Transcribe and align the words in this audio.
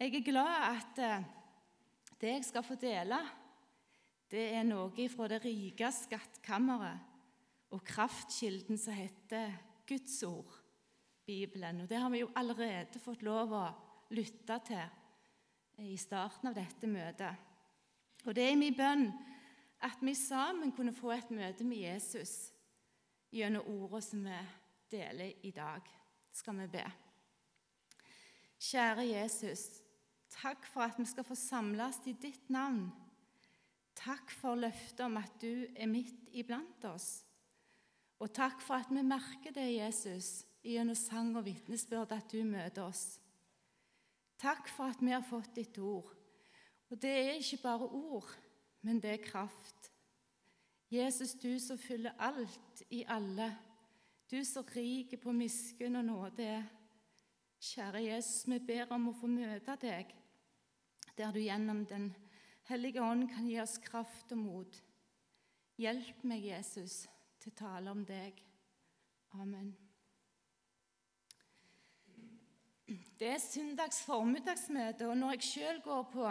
Jeg 0.00 0.14
er 0.16 0.22
glad 0.24 0.62
at 0.64 0.98
eh, 1.04 1.24
det 2.20 2.28
jeg 2.28 2.44
skal 2.48 2.62
få 2.64 2.74
dele, 2.80 3.18
det 4.32 4.46
er 4.56 4.62
noe 4.64 5.08
fra 5.12 5.26
det 5.28 5.42
rike 5.44 5.90
skattkammeret 5.92 7.02
og 7.76 7.82
kraftkilden 7.84 8.80
som 8.80 8.96
heter 8.96 9.52
Guds 9.84 10.22
ord, 10.24 10.54
Bibelen. 11.26 11.82
Og 11.82 11.90
Det 11.90 11.98
har 12.00 12.08
vi 12.08 12.22
jo 12.22 12.30
allerede 12.34 13.02
fått 13.02 13.26
lov 13.28 13.52
å 13.52 13.66
lytte 14.16 14.56
til 14.70 15.84
i 15.84 15.98
starten 16.00 16.48
av 16.48 16.56
dette 16.56 16.88
møtet. 16.88 17.44
Og 18.24 18.32
Det 18.34 18.48
er 18.48 18.56
min 18.56 18.78
bønn 18.80 19.04
at 19.84 20.00
vi 20.00 20.16
sammen 20.16 20.72
kunne 20.72 20.96
få 20.96 21.12
et 21.12 21.28
møte 21.28 21.64
med 21.68 21.84
Jesus 21.84 22.54
gjennom 23.36 23.68
ordene 23.68 24.00
som 24.08 24.24
vi 24.24 24.40
deler 24.96 25.44
i 25.44 25.52
dag. 25.52 25.84
Skal 26.32 26.56
vi 26.64 26.72
be. 26.78 26.88
Kjære 28.60 29.06
Jesus, 29.12 29.79
takk 30.30 30.66
for 30.70 30.86
at 30.86 30.98
vi 30.98 31.06
skal 31.08 31.26
få 31.26 31.36
samles 31.38 32.00
i 32.06 32.14
ditt 32.18 32.50
navn. 32.50 32.88
Takk 33.98 34.30
for 34.32 34.56
løftet 34.56 35.02
om 35.04 35.18
at 35.20 35.34
du 35.42 35.66
er 35.76 35.90
midt 35.90 36.30
iblant 36.32 36.84
oss. 36.88 37.24
Og 38.20 38.32
takk 38.36 38.60
for 38.62 38.80
at 38.80 38.92
vi 38.92 39.02
merker 39.02 39.52
det, 39.56 39.66
Jesus, 39.74 40.44
gjennom 40.64 40.96
sang 40.96 41.32
og 41.36 41.46
vitnesbyrd, 41.46 42.12
at 42.12 42.32
du 42.32 42.44
møter 42.44 42.84
oss. 42.84 43.18
Takk 44.40 44.68
for 44.72 44.92
at 44.92 45.00
vi 45.04 45.12
har 45.12 45.24
fått 45.24 45.54
ditt 45.56 45.78
ord. 45.78 46.12
Og 46.90 47.00
det 47.00 47.10
er 47.10 47.38
ikke 47.38 47.62
bare 47.62 47.88
ord, 47.88 48.28
men 48.82 49.00
det 49.00 49.14
er 49.14 49.24
kraft. 49.24 49.90
Jesus, 50.90 51.36
du 51.38 51.58
som 51.62 51.78
fyller 51.78 52.16
alt 52.18 52.82
i 52.90 53.04
alle. 53.08 53.52
Du 54.30 54.40
som 54.44 54.66
riker 54.74 55.20
på 55.22 55.32
miskunn 55.32 56.00
og 56.00 56.04
nåde. 56.04 56.50
Kjære 57.60 58.02
Jesus, 58.02 58.46
vi 58.48 58.58
ber 58.58 58.90
om 58.96 59.10
å 59.10 59.14
få 59.14 59.28
møte 59.30 59.76
deg, 59.82 60.12
der 61.16 61.32
du 61.32 61.40
gjennom 61.40 61.84
Den 61.86 62.10
hellige 62.68 63.02
ånd 63.02 63.28
kan 63.30 63.48
gi 63.48 63.60
oss 63.60 63.78
kraft 63.82 64.32
og 64.32 64.38
mot. 64.38 64.80
Hjelp 65.80 66.24
meg, 66.28 66.44
Jesus, 66.44 67.06
til 67.40 67.52
å 67.52 67.58
tale 67.62 67.90
om 67.90 68.04
deg. 68.04 68.42
Amen. 69.40 69.72
Det 73.20 73.28
er 73.34 73.42
søndags 73.42 74.00
formiddagsmøte, 74.02 75.06
og 75.08 75.18
når 75.18 75.36
jeg 75.36 75.46
sjøl 75.46 75.82
går 75.84 76.06
på 76.12 76.26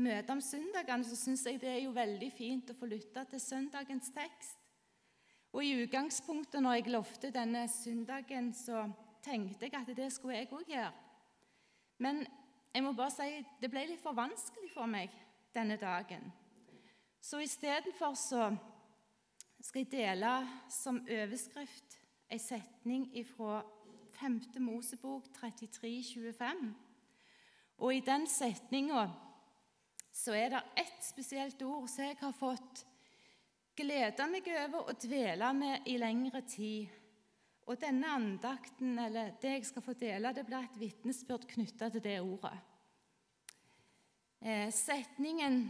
møte 0.00 0.34
om 0.34 0.40
søndagene, 0.44 1.06
så 1.06 1.16
syns 1.18 1.44
jeg 1.46 1.60
det 1.62 1.70
er 1.70 1.82
jo 1.84 1.94
veldig 1.96 2.30
fint 2.34 2.72
å 2.72 2.76
få 2.76 2.88
lytte 2.90 3.24
til 3.30 3.42
søndagens 3.42 4.10
tekst. 4.16 4.58
Og 5.50 5.64
i 5.66 5.74
utgangspunktet, 5.82 6.62
når 6.62 6.78
jeg 6.78 6.92
lovte 6.94 7.32
denne 7.34 7.64
søndagen, 7.70 8.52
så 8.54 8.84
tenkte 9.24 9.66
jeg 9.66 9.74
at 9.80 9.90
det 9.96 10.10
skulle 10.14 10.38
jeg 10.38 10.52
òg 10.54 10.68
gjøre. 10.70 10.92
Men 12.00 12.22
jeg 12.74 12.84
må 12.84 12.92
bare 12.92 13.12
si 13.14 13.40
det 13.60 13.70
ble 13.70 13.86
litt 13.88 14.02
for 14.02 14.16
vanskelig 14.16 14.70
for 14.74 14.90
meg 14.90 15.14
denne 15.54 15.76
dagen. 15.80 16.30
Så 17.20 17.40
istedenfor 17.42 18.14
så 18.16 18.50
skal 19.60 19.82
jeg 19.82 19.92
dele 19.92 20.34
som 20.72 21.02
overskrift 21.04 21.98
en 22.30 22.40
setning 22.40 23.08
fra 23.34 23.60
5. 24.20 24.38
Mosebok 24.62 25.26
33, 25.40 26.02
25. 26.14 26.62
Og 27.80 27.94
i 27.94 28.04
den 28.04 28.26
setninga 28.28 29.08
så 30.12 30.34
er 30.36 30.54
det 30.54 30.62
ett 30.82 31.04
spesielt 31.04 31.62
ord 31.62 31.88
som 31.88 32.04
jeg 32.04 32.16
har 32.20 32.32
fått 32.36 32.84
glede 33.76 34.26
meg 34.28 34.48
over 34.52 34.90
å 34.90 34.96
dvele 35.00 35.52
med 35.56 35.88
i 35.88 35.96
lengre 36.00 36.42
tid. 36.44 36.99
Og 37.70 37.78
denne 37.78 38.08
andakten, 38.10 38.98
eller 38.98 39.36
det 39.38 39.52
jeg 39.52 39.66
skal 39.68 39.84
få 39.84 39.92
dele, 39.94 40.32
det 40.34 40.42
blir 40.48 40.64
et 40.66 40.78
vitnesbyrd 40.80 41.44
knytta 41.52 41.86
til 41.94 42.02
det 42.02 42.16
ordet. 42.18 42.56
Eh, 44.42 44.72
setningen 44.74 45.60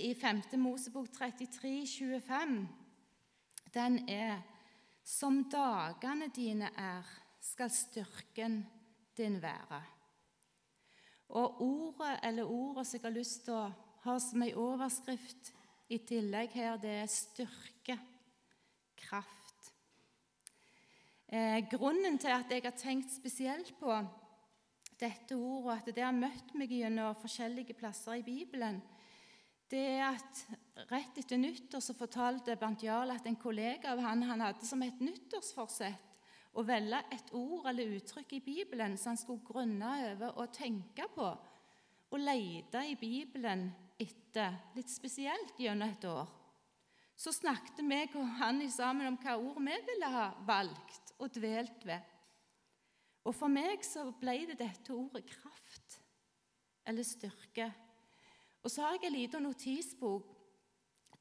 i 0.00 0.14
5. 0.16 0.40
Mosebok 0.56 1.10
33, 1.12 1.86
25, 1.86 2.56
den 3.74 4.08
er 4.08 4.42
Som 5.04 5.42
dagene 5.52 6.30
dine 6.32 6.70
er, 6.80 7.04
skal 7.40 7.68
styrken 7.68 8.62
din 9.16 9.36
være. 9.42 9.82
Og 11.28 11.60
ordet 11.60 12.14
eller 12.22 12.48
ordet 12.48 12.86
som 12.86 12.96
jeg 12.96 13.04
har 13.04 13.18
lyst 13.18 13.44
til 13.44 13.52
å 13.52 13.66
ha 14.06 14.14
som 14.16 14.46
ei 14.46 14.54
overskrift 14.56 15.52
i 15.92 15.98
tillegg 16.08 16.56
her, 16.56 16.80
det 16.80 16.96
er 17.02 17.12
styrke, 17.12 17.98
kraft. 18.96 19.43
Eh, 21.34 21.64
grunnen 21.66 22.14
til 22.20 22.30
at 22.30 22.50
jeg 22.52 22.62
har 22.62 22.76
tenkt 22.78 23.10
spesielt 23.10 23.72
på 23.80 23.90
dette 25.00 25.34
ordet, 25.34 25.64
og 25.64 25.70
at 25.72 25.88
det 25.96 26.04
har 26.04 26.14
møtt 26.14 26.52
meg 26.54 26.70
gjennom 26.70 27.16
forskjellige 27.18 27.74
plasser 27.74 28.20
i 28.20 28.22
Bibelen, 28.22 28.76
det 29.72 29.80
er 29.96 30.04
at 30.12 30.42
rett 30.92 31.16
etter 31.18 31.40
nyttår 31.40 31.82
så 31.82 31.96
fortalte 31.98 32.54
Bernt 32.60 32.84
Jarl 32.86 33.10
at 33.10 33.26
en 33.26 33.38
kollega 33.40 33.90
av 33.96 34.02
han, 34.04 34.22
han 34.28 34.44
hadde 34.44 34.68
som 34.68 34.84
et 34.86 35.00
nyttårsforsett 35.02 36.54
å 36.54 36.62
velge 36.68 37.00
et 37.16 37.32
ord 37.34 37.66
eller 37.72 37.96
uttrykk 37.96 38.36
i 38.36 38.42
Bibelen 38.44 38.94
som 39.00 39.14
han 39.14 39.18
skulle 39.18 39.42
grunne 39.48 39.90
over 40.12 40.38
og 40.38 40.54
tenke 40.54 41.08
på 41.16 41.32
og 41.32 42.20
lete 42.20 42.84
i 42.92 42.94
Bibelen 43.00 43.72
etter, 43.98 44.54
litt 44.76 44.92
spesielt 44.92 45.58
gjennom 45.58 45.90
et 45.90 46.06
år. 46.06 46.30
Så 47.18 47.34
snakket 47.34 47.82
meg 47.82 48.14
og 48.14 48.36
han 48.38 48.62
sammen 48.70 49.10
om 49.10 49.18
hva 49.18 49.34
ord 49.40 49.58
vi 49.66 49.80
ville 49.88 50.14
ha 50.14 50.28
valgt 50.46 51.03
og 51.24 51.34
dvelt 51.34 51.86
ved. 51.86 52.12
Og 53.24 53.34
for 53.34 53.48
meg 53.48 53.84
så 53.86 54.04
ble 54.20 54.42
det 54.50 54.58
dette 54.60 54.92
ordet 54.92 55.24
kraft, 55.28 55.98
eller 56.84 57.06
styrke. 57.06 57.70
Og 58.64 58.72
så 58.72 58.84
har 58.84 58.96
jeg 58.96 59.08
en 59.08 59.16
liten 59.16 59.46
notisbok 59.48 60.30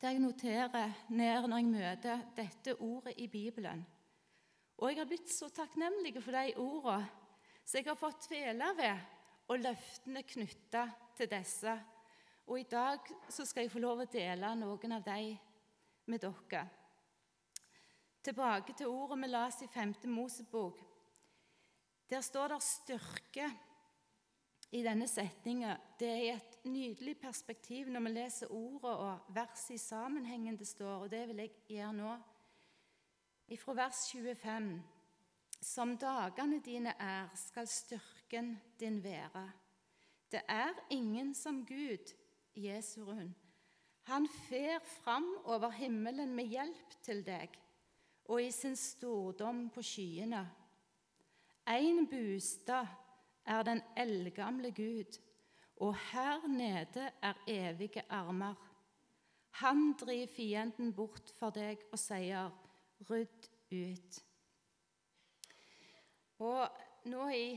der 0.01 0.11
jeg 0.11 0.19
noterer 0.19 0.91
ned 1.15 1.45
når 1.47 1.61
jeg 1.61 1.67
møter 1.71 2.23
dette 2.35 2.75
ordet 2.75 3.13
i 3.23 3.29
Bibelen. 3.31 3.85
Og 4.77 4.89
jeg 4.89 4.99
har 4.99 5.07
blitt 5.07 5.31
så 5.31 5.47
takknemlig 5.47 6.17
for 6.17 6.35
de 6.35 6.57
ordene 6.59 7.07
som 7.63 7.79
jeg 7.79 7.87
har 7.87 7.95
fått 7.95 8.25
dvele 8.27 8.67
ved, 8.75 9.03
og 9.47 9.61
løftene 9.63 10.25
knytta 10.27 10.83
til 11.15 11.29
disse. 11.31 11.77
Og 12.51 12.59
i 12.59 12.67
dag 12.67 12.99
så 13.31 13.45
skal 13.47 13.63
jeg 13.63 13.71
få 13.71 13.79
lov 13.79 14.03
å 14.03 14.11
dele 14.11 14.49
noen 14.59 14.97
av 14.97 15.05
dem 15.07 15.37
med 16.11 16.23
dere. 16.25 16.65
Tilbake 18.23 18.73
til 18.73 18.87
ordet 18.87 19.19
vi 19.19 19.27
las 19.27 19.61
i 19.61 19.67
5. 19.67 19.93
Mosebok. 20.05 20.79
Der 22.09 22.21
står 22.21 22.47
det 22.47 22.63
styrke 22.63 23.49
i 24.71 24.83
denne 24.83 25.07
setninga. 25.07 25.75
Det 25.99 26.09
er 26.09 26.37
et 26.37 26.65
nydelig 26.65 27.17
perspektiv 27.19 27.89
når 27.91 28.05
vi 28.05 28.13
leser 28.13 28.51
ordet 28.51 28.93
og 28.93 29.33
verset 29.35 29.75
i 29.75 29.77
sammenhengen 29.77 30.57
det 30.57 30.67
står, 30.67 31.03
og 31.03 31.11
det 31.11 31.27
vil 31.27 31.43
jeg 31.43 31.51
gjøre 31.67 31.93
nå 31.93 32.13
ifra 33.51 33.75
vers 33.77 34.05
25. 34.11 34.71
Som 35.61 35.97
dagene 35.97 36.61
dine 36.63 36.93
er, 36.99 37.27
skal 37.35 37.67
styrken 37.67 38.55
din 38.79 39.03
være. 39.03 39.49
Det 40.31 40.41
er 40.47 40.71
ingen 40.89 41.33
som 41.35 41.65
Gud, 41.65 42.15
Jesurun. 42.55 43.35
Han 44.03 44.27
fer 44.27 44.79
fram 44.79 45.27
over 45.43 45.69
himmelen 45.69 46.35
med 46.35 46.45
hjelp 46.51 46.97
til 47.01 47.21
deg, 47.25 47.51
og 48.25 48.43
i 48.43 48.51
sin 48.51 48.75
stordom 48.75 49.67
på 49.73 49.83
skyene. 49.83 50.43
Én 51.69 52.05
bostad 52.09 52.87
er 53.45 53.63
den 53.63 53.81
eldgamle 53.97 54.71
Gud, 54.71 55.19
og 55.75 55.95
her 56.11 56.47
nede 56.47 57.11
er 57.21 57.33
evige 57.47 58.03
armer. 58.09 58.55
Han 59.49 59.93
driver 59.99 60.27
fienden 60.35 60.93
bort 60.93 61.31
for 61.37 61.53
deg 61.53 61.83
og 61.91 61.99
sier, 61.99 62.51
rydd 63.09 63.49
ut. 63.71 64.19
Og 66.39 67.09
nå 67.11 67.27
i 67.29 67.47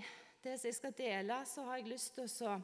det 0.42 0.58
som 0.58 0.68
jeg 0.68 0.78
skal 0.78 0.96
dele, 0.98 1.38
så 1.46 1.64
har 1.66 1.80
jeg 1.80 1.90
lyst 1.90 2.18
til 2.18 2.28
å 2.46 2.56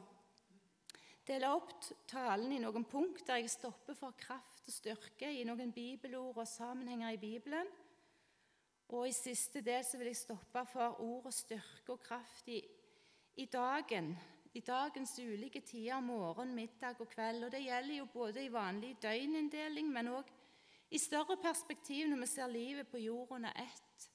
dele 1.27 1.49
opp 1.55 1.87
talen 2.07 2.51
i 2.51 2.59
noen 2.61 2.85
punkt 2.87 3.25
der 3.27 3.41
jeg 3.41 3.51
stopper 3.51 3.95
for 3.97 4.15
kraft 4.19 4.67
og 4.67 4.75
styrke 4.75 5.31
i 5.31 5.45
noen 5.47 5.71
bibelord 5.75 6.43
og 6.43 6.47
sammenhenger 6.47 7.15
i 7.15 7.21
Bibelen. 7.21 7.67
Og 8.93 9.07
i 9.09 9.13
siste 9.15 9.63
del 9.65 9.81
så 9.85 9.97
vil 9.97 10.11
jeg 10.11 10.19
stoppe 10.21 10.61
for 10.69 10.99
ord 11.01 11.25
og 11.25 11.33
styrke 11.33 11.95
og 11.95 12.01
kraft 12.03 12.49
i, 12.53 12.59
i 13.41 13.47
dagen. 13.49 14.11
I 14.53 14.61
dagens 14.61 15.15
ulike 15.17 15.63
tider, 15.65 15.99
morgen, 15.99 16.53
middag 16.53 17.01
og 17.01 17.09
kveld. 17.09 17.47
Og 17.47 17.51
det 17.51 17.63
gjelder 17.63 17.95
jo 17.95 18.05
både 18.13 18.43
i 18.45 18.51
vanlig 18.53 18.93
døgninndeling, 19.01 19.89
men 19.89 20.11
òg 20.13 20.29
i 20.93 21.01
større 21.01 21.39
perspektiv 21.41 22.05
når 22.11 22.21
vi 22.21 22.29
ser 22.35 22.53
livet 22.53 22.91
på 22.91 23.01
jord 23.01 23.33
under 23.39 23.57
ett. 23.57 24.07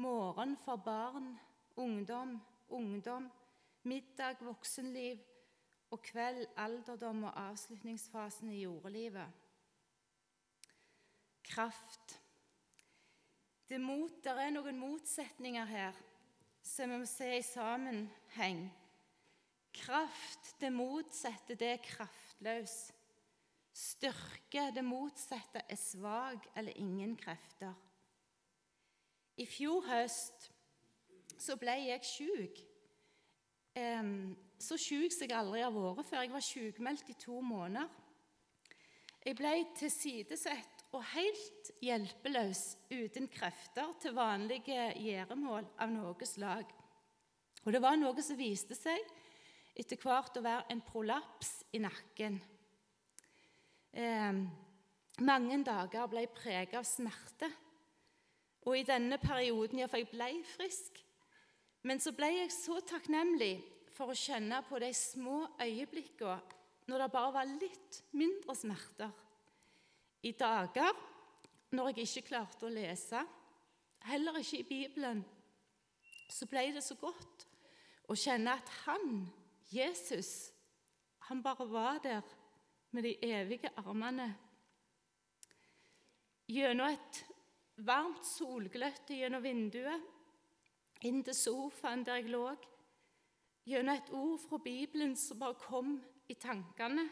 Morgen 0.00 0.56
for 0.64 0.80
barn, 0.80 1.34
ungdom, 1.76 2.38
ungdom, 2.68 3.28
middag, 3.82 4.40
voksenliv 4.40 5.20
og 5.92 6.00
kveld, 6.02 6.46
alderdom 6.56 7.26
og 7.28 7.40
avslutningsfasen 7.44 8.56
i 8.56 8.62
jordelivet. 8.64 9.28
Kraft. 11.44 12.23
Det, 13.68 13.80
mot, 13.80 14.12
det 14.24 14.32
er 14.32 14.50
noen 14.52 14.76
motsetninger 14.76 15.68
her 15.70 15.96
som 16.64 16.90
vi 16.90 16.98
må 17.00 17.06
se 17.08 17.30
i 17.38 17.44
sammenheng. 17.44 18.66
Kraft, 19.74 20.54
det 20.60 20.70
motsatte, 20.72 21.56
det 21.56 21.70
er 21.72 21.80
kraftløs. 21.84 22.74
Styrke, 23.74 24.68
det 24.74 24.84
motsatte, 24.84 25.64
er 25.68 25.80
svak 25.80 26.46
eller 26.56 26.76
ingen 26.76 27.16
krefter. 27.16 27.72
I 29.36 29.46
fjor 29.50 29.82
høst 29.88 30.50
så 31.40 31.56
ble 31.58 31.74
jeg 31.88 32.04
sjuk. 32.06 32.62
så 34.58 34.76
sjuk 34.78 35.12
som 35.12 35.26
jeg 35.26 35.36
aldri 35.36 35.60
har 35.64 35.72
vært 35.74 36.06
før. 36.06 36.22
Jeg 36.22 36.32
var 36.32 36.44
sjukmeldt 36.52 37.08
i 37.10 37.16
to 37.18 37.40
måneder. 37.40 37.88
Jeg 39.24 39.36
ble 39.36 39.56
tilsidesett 39.76 40.73
og 40.94 41.02
helt 41.10 41.70
hjelpeløs, 41.82 42.62
uten 42.92 43.26
krefter 43.32 43.90
til 44.02 44.14
vanlige 44.14 44.92
gjøremål 45.02 45.66
av 45.82 45.90
noe 45.90 46.28
slag. 46.28 46.70
Og 47.64 47.72
det 47.74 47.80
var 47.82 47.98
noe 47.98 48.22
som 48.22 48.38
viste 48.38 48.76
seg 48.78 49.02
etter 49.74 49.98
hvert 49.98 50.36
å 50.38 50.44
være 50.44 50.68
en 50.70 50.82
prolaps 50.86 51.56
i 51.74 51.80
nakken. 51.82 52.38
Eh, 53.94 54.38
mange 55.24 55.58
dager 55.66 56.10
ble 56.10 56.26
preget 56.34 56.78
av 56.78 56.86
smerte. 56.86 57.50
Og 58.64 58.78
i 58.78 58.86
denne 58.86 59.18
perioden 59.20 59.82
ja, 59.82 59.88
for 59.90 60.00
jeg 60.00 60.12
ble 60.12 60.30
frisk. 60.54 61.02
Men 61.84 62.00
så 62.00 62.14
ble 62.16 62.30
jeg 62.32 62.54
så 62.54 62.78
takknemlig 62.86 63.58
for 63.94 64.10
å 64.10 64.18
kjenne 64.18 64.62
på 64.68 64.80
de 64.82 64.90
små 64.96 65.42
øyeblikkene 65.60 66.62
når 66.88 67.00
det 67.00 67.12
bare 67.14 67.32
var 67.32 67.48
litt 67.48 68.00
mindre 68.16 68.56
smerter. 68.56 69.12
I 70.24 70.32
dager 70.32 70.92
når 71.74 71.90
jeg 71.90 72.06
ikke 72.06 72.28
klarte 72.30 72.64
å 72.64 72.72
lese, 72.72 73.20
heller 74.08 74.38
ikke 74.40 74.60
i 74.62 74.68
Bibelen, 74.68 75.24
så 76.30 76.46
ble 76.48 76.68
det 76.72 76.82
så 76.84 76.96
godt 76.96 77.44
å 78.08 78.16
kjenne 78.16 78.54
at 78.56 78.70
han, 78.84 79.26
Jesus, 79.72 80.52
han 81.28 81.42
bare 81.44 81.66
var 81.68 82.00
der 82.04 82.22
med 82.94 83.04
de 83.04 83.14
evige 83.26 83.72
armene. 83.80 84.30
Gjennom 86.48 86.92
et 86.92 87.20
varmt 87.84 88.24
solgløtte 88.28 89.16
gjennom 89.18 89.44
vinduet, 89.44 90.12
inn 91.04 91.20
til 91.24 91.36
sofaen 91.36 92.04
der 92.06 92.22
jeg 92.22 92.32
lå, 92.32 92.46
gjennom 93.68 93.96
et 93.96 94.12
ord 94.14 94.40
fra 94.44 94.60
Bibelen 94.62 95.16
som 95.20 95.40
bare 95.40 95.58
kom 95.58 95.96
i 96.28 96.36
tankene, 96.40 97.08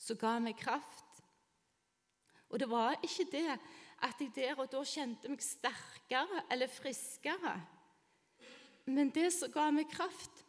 som 0.00 0.18
ga 0.18 0.38
meg 0.42 0.58
kraft. 0.58 1.09
Og 2.50 2.58
det 2.58 2.68
var 2.70 2.98
ikke 3.02 3.26
det 3.30 3.46
at 4.02 4.20
jeg 4.20 4.32
der 4.34 4.58
og 4.58 4.70
da 4.72 4.82
kjente 4.86 5.30
meg 5.30 5.42
sterkere 5.44 6.44
eller 6.50 6.70
friskere. 6.72 7.54
Men 8.90 9.12
det 9.14 9.28
som 9.34 9.52
ga 9.52 9.68
meg 9.74 9.90
kraft, 9.92 10.44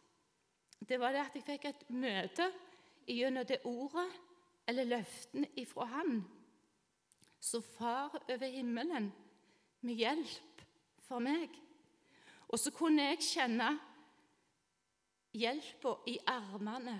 det 0.82 0.98
var 0.98 1.14
det 1.14 1.22
at 1.22 1.36
jeg 1.38 1.46
fikk 1.46 1.66
et 1.68 1.82
møte 1.94 2.48
gjennom 3.06 3.46
det 3.46 3.60
ordet 3.68 4.08
eller 4.66 4.88
løften 4.88 5.46
ifra 5.58 5.86
Han. 5.98 6.22
Så 7.42 7.60
Far 7.60 8.16
over 8.28 8.46
himmelen 8.46 9.10
med 9.82 9.98
hjelp 9.98 10.62
for 11.02 11.22
meg. 11.22 11.50
Og 12.48 12.58
så 12.58 12.70
kunne 12.74 13.08
jeg 13.10 13.24
kjenne 13.24 13.72
hjelpa 15.34 15.96
i 16.10 16.18
armene 16.28 16.98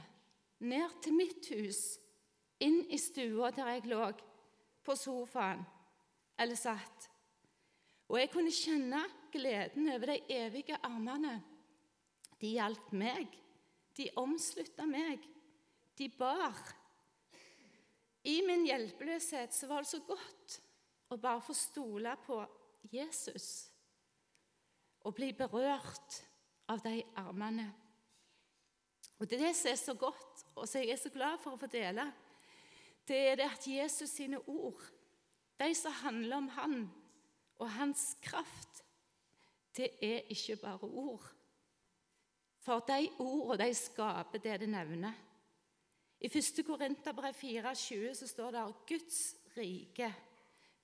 ned 0.62 0.98
til 1.02 1.14
mitt 1.14 1.48
hus, 1.52 1.80
inn 2.62 2.84
i 2.90 2.98
stua 3.00 3.50
der 3.54 3.74
jeg 3.74 3.88
lå 3.90 4.02
på 4.84 4.96
sofaen 4.98 5.62
eller 6.40 6.58
satt. 6.58 7.08
Og 8.10 8.18
jeg 8.20 8.30
kunne 8.32 8.52
kjenne 8.52 9.02
gleden 9.32 9.88
over 9.94 10.12
de 10.12 10.18
evige 10.34 10.76
armene. 10.84 11.38
De 12.40 12.54
hjalp 12.56 12.92
meg. 12.98 13.30
De 13.96 14.08
omslutta 14.20 14.86
meg. 14.88 15.22
De 15.96 16.08
bar. 16.18 16.58
I 18.28 18.40
min 18.46 18.66
hjelpeløshet 18.66 19.54
så 19.54 19.68
var 19.70 19.82
det 19.82 19.92
så 19.92 20.02
godt 20.06 20.58
å 21.12 21.18
bare 21.20 21.42
få 21.44 21.54
stole 21.56 22.14
på 22.26 22.38
Jesus 22.92 23.48
og 25.02 25.16
bli 25.16 25.32
berørt 25.34 26.20
av 26.70 26.82
de 26.84 27.00
armene. 27.18 27.66
Og 29.18 29.28
Det 29.28 29.38
er 29.38 29.46
det 29.46 29.56
som 29.56 29.70
er 29.70 29.78
så 29.78 29.94
godt, 29.94 30.44
og 30.54 30.68
som 30.68 30.82
jeg 30.82 30.94
er 30.94 31.00
så 31.00 31.10
glad 31.14 31.38
for 31.42 31.54
å 31.54 31.60
få 31.60 31.68
dele 31.70 32.08
det 33.08 33.18
er 33.28 33.36
det 33.36 33.48
at 33.50 33.66
Jesus 33.66 34.10
sine 34.10 34.38
ord, 34.48 34.82
de 35.60 35.74
som 35.74 35.92
handler 35.92 36.36
om 36.36 36.48
han 36.48 36.76
og 37.58 37.70
hans 37.70 38.16
kraft, 38.22 38.84
det 39.76 39.90
er 40.02 40.28
ikke 40.32 40.56
bare 40.56 40.82
ord. 40.82 41.24
For 42.62 42.84
de 42.86 43.08
ordene 43.18 43.64
de 43.64 43.74
skaper 43.74 44.38
det 44.38 44.60
det 44.60 44.68
nevner. 44.68 45.14
I 46.20 46.26
1. 46.30 46.62
Korinterbrev 46.66 47.34
4,20 47.34 48.14
så 48.14 48.26
står 48.26 48.50
det 48.50 48.60
at 48.62 48.84
Guds 48.88 49.34
rike 49.56 50.14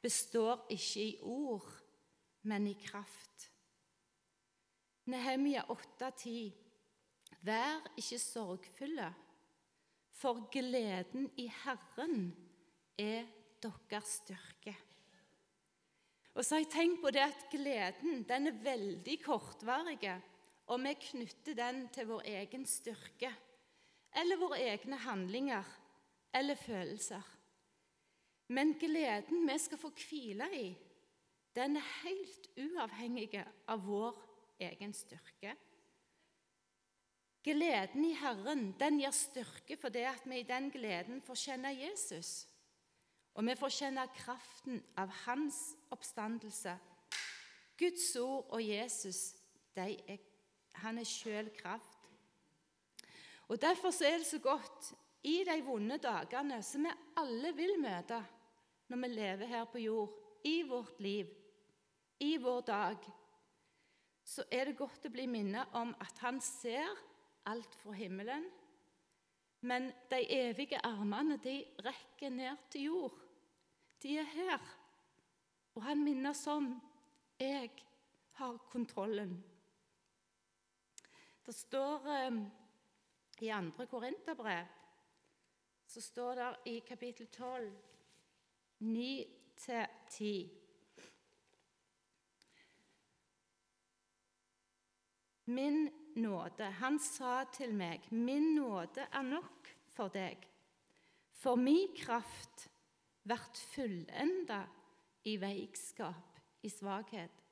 består 0.02 0.66
ikke 0.70 1.04
i 1.04 1.18
ord, 1.22 1.68
men 2.42 2.66
i 2.66 2.74
kraft. 2.82 3.50
Nehemia 5.04 5.62
8,10.: 5.62 6.52
Vær 7.40 7.92
ikke 7.96 8.18
sorgfulle 8.18 9.14
for 10.18 10.48
gleden 10.52 11.28
i 11.38 11.46
Herren 11.62 12.32
er 12.98 13.26
deres 13.62 14.18
styrke. 14.22 14.74
Og 16.34 16.44
så 16.44 16.54
har 16.54 16.62
jeg 16.62 16.70
tenkt 16.74 17.00
på 17.02 17.10
det 17.14 17.22
at 17.24 17.46
gleden 17.50 18.24
den 18.28 18.50
er 18.50 18.60
veldig 18.62 19.16
kortvarig 19.24 20.12
og 20.68 20.82
vi 20.84 20.94
knytter 21.08 21.56
den 21.56 21.86
til 21.94 22.08
vår 22.10 22.26
egen 22.28 22.66
styrke 22.68 23.30
eller 24.18 24.40
våre 24.40 24.60
egne 24.72 24.98
handlinger 25.00 25.64
eller 26.34 26.58
følelser. 26.60 27.24
Men 28.48 28.74
gleden 28.80 29.46
vi 29.48 29.56
skal 29.60 29.80
få 29.80 29.90
hvile 29.96 30.48
i, 30.56 30.68
den 31.56 31.76
er 31.76 31.88
helt 32.02 32.50
uavhengig 32.58 33.32
av 33.42 33.82
vår 33.84 34.20
egen 34.68 34.94
styrke 34.96 35.54
Gleden 37.48 38.04
i 38.04 38.12
Herren 38.18 38.74
den 38.80 38.98
gir 39.00 39.14
styrke 39.16 39.78
for 39.80 39.92
det 39.94 40.04
at 40.10 40.26
vi 40.28 40.42
i 40.42 40.48
den 40.48 40.68
gleden 40.74 41.22
får 41.24 41.40
kjenne 41.46 41.72
Jesus. 41.72 42.44
Og 43.38 43.46
vi 43.46 43.54
får 43.56 43.72
kjenne 43.72 44.04
kraften 44.12 44.82
av 44.98 45.12
hans 45.24 45.56
oppstandelse. 45.94 46.74
Guds 47.78 48.10
ord 48.20 48.50
og 48.50 48.62
Jesus, 48.64 49.32
er, 49.78 50.18
han 50.82 50.98
er 50.98 51.08
sjøl 51.08 51.48
kraft. 51.56 52.08
Og 53.48 53.60
Derfor 53.62 53.94
er 54.04 54.18
det 54.18 54.26
så 54.26 54.42
godt 54.44 54.92
i 55.24 55.40
de 55.46 55.60
vonde 55.64 55.96
dagene 56.02 56.60
som 56.62 56.84
vi 56.84 56.92
alle 57.16 57.54
vil 57.56 57.78
møte 57.80 58.20
når 58.88 59.02
vi 59.02 59.08
lever 59.12 59.46
her 59.46 59.64
på 59.68 59.78
jord, 59.78 60.12
i 60.44 60.62
vårt 60.62 61.00
liv, 61.00 61.28
i 62.20 62.36
vår 62.36 62.60
dag, 62.60 63.08
så 64.24 64.44
er 64.52 64.68
det 64.68 64.78
godt 64.78 65.06
å 65.08 65.12
bli 65.12 65.26
minnet 65.28 65.74
om 65.76 65.90
at 66.00 66.20
han 66.22 66.40
ser 66.44 66.88
alt 67.48 67.74
fra 67.80 67.92
himmelen. 67.96 68.44
Men 69.60 69.90
de 70.10 70.20
evige 70.30 70.78
armene 70.86 71.38
de 71.42 71.64
rekker 71.84 72.30
ned 72.30 72.56
til 72.70 72.82
jord. 72.90 73.18
De 74.02 74.18
er 74.18 74.28
her. 74.34 74.74
Og 75.74 75.82
han 75.82 76.04
minner 76.04 76.32
som 76.32 76.66
om 76.66 76.80
jeg 77.38 77.70
har 78.38 78.56
kontrollen. 78.70 79.44
Det 81.46 81.54
står 81.54 82.08
eh, 82.14 82.32
i 83.40 83.50
2. 83.78 83.86
Korinterbrev 83.86 84.66
så 85.88 86.00
står 86.00 86.34
det 86.34 86.56
i 86.66 86.78
kapittel 86.78 87.26
12, 87.26 87.72
9-10 88.80 90.48
Min 95.44 95.88
nåde. 96.18 96.64
Han 96.64 96.98
sa 96.98 97.44
til 97.52 97.74
meg, 97.74 98.00
'Min 98.10 98.54
nåde 98.54 99.06
er 99.12 99.22
nok 99.22 99.68
for 99.92 100.08
deg, 100.08 100.48
for 101.32 101.54
min 101.56 101.94
kraft 101.96 102.68
vert 103.24 103.56
fullenda 103.56 104.66
i 105.24 105.36
veikskap, 105.40 106.40
i 106.62 106.68
svakhet.' 106.68 107.44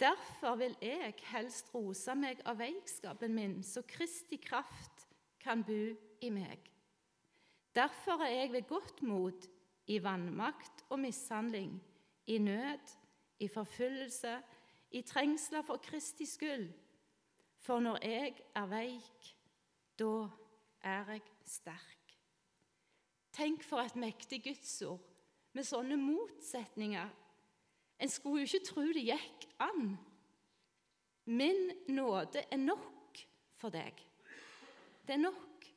Derfor 0.00 0.56
vil 0.56 0.76
jeg 0.82 1.14
helst 1.30 1.74
rose 1.74 2.14
meg 2.14 2.40
av 2.44 2.58
veikskapen 2.58 3.34
min, 3.34 3.62
så 3.62 3.82
Kristi 3.82 4.36
kraft 4.36 5.06
kan 5.40 5.62
bo 5.62 5.94
i 6.20 6.30
meg. 6.30 6.58
Derfor 7.74 8.22
er 8.22 8.30
jeg 8.30 8.52
ved 8.52 8.66
godt 8.68 9.02
mot 9.02 9.46
i 9.86 10.02
vannmakt 10.02 10.84
og 10.88 10.98
mishandling, 10.98 11.82
i 12.26 12.38
nød, 12.38 12.96
i 13.38 13.48
forfølgelse, 13.48 14.42
i 14.90 15.02
trengsler 15.02 15.62
for 15.62 15.76
Kristi 15.76 16.26
skyld 16.26 16.72
for 17.64 17.80
når 17.80 17.98
jeg 18.04 18.34
er 18.54 18.66
veik, 18.68 19.28
da 19.98 20.28
er 20.84 21.14
jeg 21.14 21.22
sterk. 21.48 22.16
Tenk 23.34 23.64
for 23.64 23.80
et 23.80 23.96
mektig 23.96 24.42
gudsord 24.44 25.00
med 25.56 25.66
sånne 25.66 25.96
motsetninger. 25.98 27.08
En 27.98 28.10
skulle 28.12 28.44
jo 28.44 28.50
ikke 28.50 28.66
tro 28.68 28.84
det 28.92 29.06
gikk 29.08 29.46
an. 29.64 29.94
Min 31.24 31.70
nåde 31.88 32.44
er 32.44 32.60
nok 32.60 33.24
for 33.56 33.72
deg. 33.72 33.96
Det 35.06 35.16
er 35.16 35.24
nok. 35.24 35.68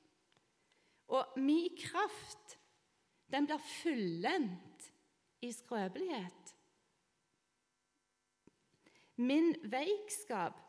Og 1.08 1.40
min 1.40 1.72
kraft, 1.80 2.58
den 3.32 3.48
blir 3.48 3.64
fullendt 3.64 4.92
i 5.42 5.54
skrøpelighet. 5.56 6.54
Min 9.18 9.56
veikskap, 9.72 10.67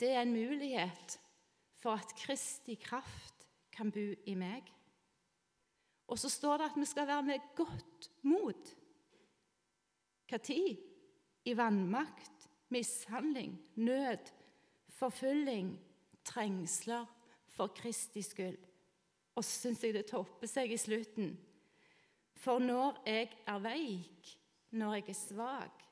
det 0.00 0.10
er 0.12 0.22
en 0.22 0.32
mulighet 0.32 1.18
for 1.72 1.96
at 1.96 2.14
Kristi 2.18 2.74
kraft 2.74 3.46
kan 3.72 3.92
bo 3.92 4.08
i 4.26 4.34
meg. 4.34 4.66
Og 6.06 6.18
så 6.18 6.30
står 6.30 6.56
det 6.56 6.70
at 6.70 6.78
vi 6.80 6.84
skal 6.84 7.06
være 7.06 7.22
med 7.22 7.54
godt 7.56 8.10
mot. 8.22 8.74
Når? 10.30 10.78
I 11.44 11.56
vannmakt, 11.56 12.48
mishandling, 12.68 13.58
nød, 13.74 14.32
forfølging, 14.88 15.80
trengsler 16.24 17.06
for 17.46 17.66
Kristi 17.66 18.22
skyld. 18.22 18.58
Og 19.34 19.44
så 19.44 19.60
syns 19.60 19.84
jeg 19.84 19.94
det 19.94 20.06
topper 20.10 20.48
seg 20.50 20.72
i 20.72 20.80
slutten. 20.80 21.36
For 22.36 22.58
når 22.58 23.02
jeg 23.06 23.30
er 23.46 23.62
veik, 23.62 24.32
når 24.70 24.94
jeg 24.94 25.08
er 25.08 25.18
svak, 25.18 25.86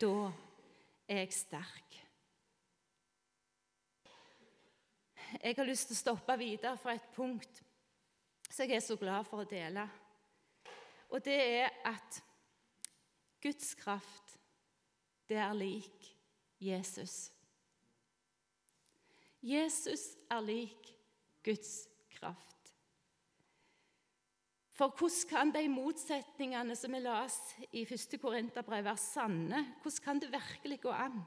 da 0.00 0.30
er 1.08 1.24
jeg 1.24 1.32
sterk. 1.32 2.03
Jeg 5.42 5.56
har 5.56 5.66
lyst 5.66 5.88
til 5.88 5.96
å 5.96 6.02
stoppe 6.02 6.36
videre 6.38 6.76
fra 6.80 6.94
et 6.94 7.06
punkt 7.14 7.62
som 8.48 8.64
jeg 8.68 8.76
er 8.76 8.84
så 8.84 8.96
glad 9.00 9.26
for 9.26 9.42
å 9.42 9.48
dele. 9.48 9.82
Og 11.10 11.22
det 11.24 11.36
er 11.36 11.72
at 11.88 12.20
Guds 13.42 13.74
kraft, 13.76 14.36
det 15.28 15.38
er 15.40 15.54
lik 15.56 16.10
Jesus. 16.62 17.32
Jesus 19.44 20.14
er 20.32 20.40
lik 20.44 20.94
Guds 21.44 21.84
kraft. 22.14 22.54
For 24.74 24.90
hvordan 24.90 25.28
kan 25.30 25.52
de 25.54 25.68
motsetningene 25.70 26.74
som 26.76 26.96
vi 26.96 27.02
las 27.04 27.36
i 27.70 27.84
1. 27.84 28.16
Korinterbrev, 28.18 28.82
være 28.88 28.98
sanne? 28.98 29.60
Hvordan 29.82 30.04
kan 30.04 30.22
det 30.22 30.32
virkelig 30.32 30.80
gå 30.82 30.90
an? 30.90 31.20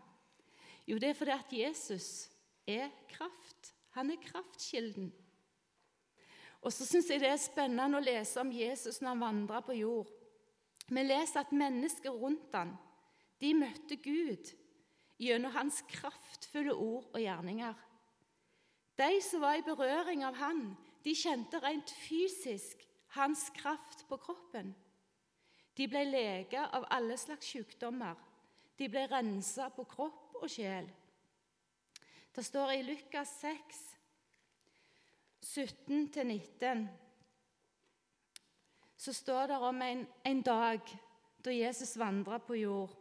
Jo, 0.87 0.97
det 0.99 1.11
er 1.11 1.19
fordi 1.19 1.35
at 1.35 1.53
Jesus 1.53 2.09
er 2.67 2.89
kraft. 3.11 3.76
Han 3.97 4.13
er 4.13 4.21
kraftkilden. 4.21 5.09
Og 6.61 6.73
så 6.73 6.85
syns 6.85 7.09
jeg 7.09 7.21
det 7.21 7.31
er 7.31 7.41
spennende 7.41 7.97
å 7.97 8.03
lese 8.03 8.41
om 8.41 8.53
Jesus 8.53 9.01
når 9.01 9.13
han 9.13 9.23
vandra 9.25 9.61
på 9.65 9.75
jord. 9.77 10.09
Vi 10.87 11.03
leser 11.03 11.41
at 11.41 11.53
mennesker 11.55 12.13
rundt 12.13 12.53
han, 12.55 12.75
de 13.41 13.51
møtte 13.57 13.97
Gud 14.01 14.53
gjennom 15.21 15.53
hans 15.53 15.81
kraftfulle 15.89 16.73
ord 16.73 17.09
og 17.11 17.21
gjerninger. 17.21 17.73
De 18.97 19.09
som 19.21 19.43
var 19.43 19.57
i 19.57 19.65
berøring 19.65 20.23
av 20.25 20.37
han, 20.39 20.61
de 21.05 21.13
kjente 21.17 21.59
rent 21.61 21.91
fysisk 22.07 22.85
hans 23.17 23.47
kraft 23.57 24.05
på 24.09 24.17
kroppen. 24.21 24.73
De 25.77 25.85
ble 25.89 26.03
leget 26.09 26.73
av 26.73 26.87
alle 26.93 27.17
slags 27.21 27.49
sykdommer. 27.49 28.17
De 28.77 28.89
ble 28.89 29.05
rensa 29.09 29.69
på 29.73 29.85
kropp 29.89 30.39
og 30.41 30.49
sjel. 30.49 30.89
Det 32.37 32.43
står 32.45 32.71
i 32.71 32.83
Lukas 32.85 33.31
6, 33.41 33.77
17-19 35.41 36.87
så 38.97 39.13
står 39.13 39.47
det 39.47 39.57
om 39.57 39.81
en, 39.81 40.05
en 40.23 40.41
dag 40.41 40.93
da 41.41 41.53
Jesus 41.53 41.95
vandra 41.97 42.37
på 42.39 42.59
jord. 42.59 42.93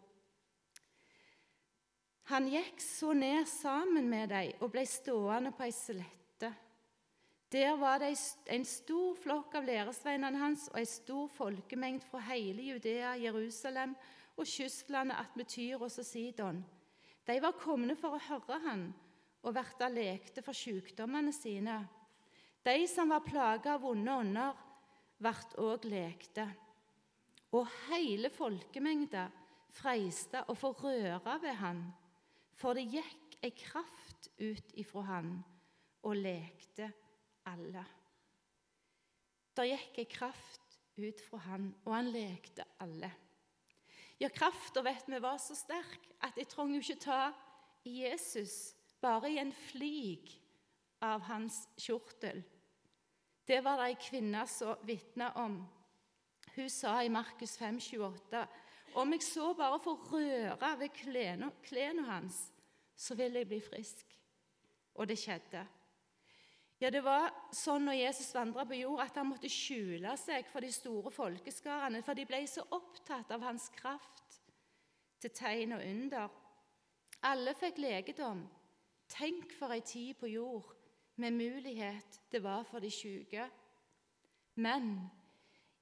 Han 2.33 2.49
gikk 2.49 2.81
så 2.81 3.13
ned 3.13 3.45
sammen 3.49 4.09
med 4.09 4.33
dem 4.33 4.65
og 4.65 4.73
ble 4.73 4.87
stående 4.89 5.53
på 5.53 5.69
ei 5.69 5.77
slette. 5.85 6.55
Der 7.53 7.77
var 7.77 8.01
det 8.01 8.15
en 8.57 8.65
stor 8.65 9.21
flokk 9.21 9.61
av 9.61 9.69
læresveinene 9.69 10.41
hans 10.41 10.71
og 10.73 10.81
en 10.81 10.95
stor 10.97 11.29
folkemengd 11.37 12.09
fra 12.09 12.25
hele 12.33 12.73
Judea, 12.73 13.19
Jerusalem 13.21 13.93
og 14.37 14.49
kystlandet 14.49 15.21
attmed 15.21 15.53
Tyros 15.53 16.01
og 16.01 16.09
Sidon. 16.09 16.65
De 17.29 17.43
var 17.45 17.61
komne 17.61 18.01
for 18.01 18.17
å 18.17 18.29
høre 18.33 18.65
han 18.65 18.95
og 19.47 19.55
bli 19.55 19.89
lekte 19.95 20.43
for 20.43 20.57
sykdommene 20.57 21.33
sine. 21.35 21.79
De 22.67 22.87
som 22.91 23.13
var 23.15 23.23
plaga 23.23 23.77
av 23.77 23.85
vonde 23.87 24.11
ånder, 24.11 24.63
ble 25.23 25.35
òg 25.63 25.87
lekte. 25.87 26.47
Og 27.55 27.69
hele 27.87 28.29
folkemengda 28.35 29.29
freista 29.77 30.43
å 30.51 30.57
få 30.59 30.73
røre 30.81 31.37
ved 31.43 31.55
han, 31.61 31.85
for 32.59 32.75
det 32.75 32.89
gikk 32.91 33.37
ei 33.45 33.53
kraft 33.55 34.31
ut 34.41 34.75
ifra 34.81 35.05
han 35.13 35.37
og 36.07 36.19
lekte 36.19 36.89
alle. 37.47 37.85
Der 39.57 39.71
gikk 39.71 40.01
ei 40.03 40.09
kraft 40.11 40.81
ut 40.97 41.23
fra 41.23 41.39
han, 41.47 41.71
og 41.85 41.95
han 41.95 42.11
lekte 42.13 42.67
alle. 42.83 43.13
Ja, 44.21 44.31
krafta 44.33 44.81
vet 44.85 45.09
vi 45.13 45.21
var 45.21 45.37
så 45.41 45.55
sterk 45.57 46.09
at 46.25 46.39
jeg 46.41 46.49
trenger 46.49 46.79
jo 46.79 46.85
ikke 46.85 47.05
ta 47.05 47.21
Jesus 47.85 48.76
bare 49.07 49.31
i 49.31 49.39
en 49.39 49.55
flik 49.55 50.35
av 51.07 51.25
hans 51.31 51.63
kjortel. 51.79 52.43
Det 53.47 53.63
var 53.63 53.79
det 53.79 53.91
ei 53.93 53.99
kvinne 54.09 54.43
som 54.51 54.83
vitna 54.87 55.31
om. 55.39 55.61
Hun 56.57 56.71
sa 56.73 56.99
i 57.05 57.13
Markus 57.13 57.55
5, 57.61 57.79
28, 57.81 58.47
om 58.97 59.13
jeg 59.13 59.23
så 59.23 59.53
bare 59.55 59.79
får 59.85 60.05
røre 60.11 60.71
ved 60.81 60.95
klærne 60.97 62.05
hans, 62.09 62.39
så 62.97 63.15
vil 63.15 63.37
jeg 63.37 63.49
bli 63.51 63.61
frisk. 63.61 64.15
Og 64.97 65.09
det 65.09 65.19
skjedde. 65.21 65.67
Ja, 66.81 66.91
Det 66.91 67.03
var 67.05 67.31
sånn 67.57 67.87
når 67.89 67.99
Jesus 68.01 68.35
vandra 68.37 68.65
på 68.69 68.77
jord, 68.77 69.01
at 69.05 69.17
han 69.17 69.29
måtte 69.31 69.49
skjule 69.53 70.17
seg 70.21 70.49
for 70.49 70.65
de 70.65 70.73
store 70.73 71.13
folkeskarene, 71.13 72.03
for 72.05 72.17
de 72.17 72.27
ble 72.29 72.43
så 72.49 72.65
opptatt 72.77 73.31
av 73.33 73.45
hans 73.45 73.69
kraft 73.77 74.41
til 75.21 75.33
tegn 75.33 75.77
og 75.77 75.85
under. 75.85 76.33
Alle 77.25 77.55
fikk 77.57 77.81
legedom. 77.81 78.45
Tenk 79.09 79.53
for 79.59 79.73
ei 79.75 79.81
tid 79.87 80.15
på 80.21 80.31
jord 80.31 80.73
med 81.17 81.33
mulighet 81.33 82.21
det 82.33 82.43
var 82.45 82.67
for 82.69 82.83
de 82.83 82.91
sjuke. 82.91 83.49
Men 84.55 85.11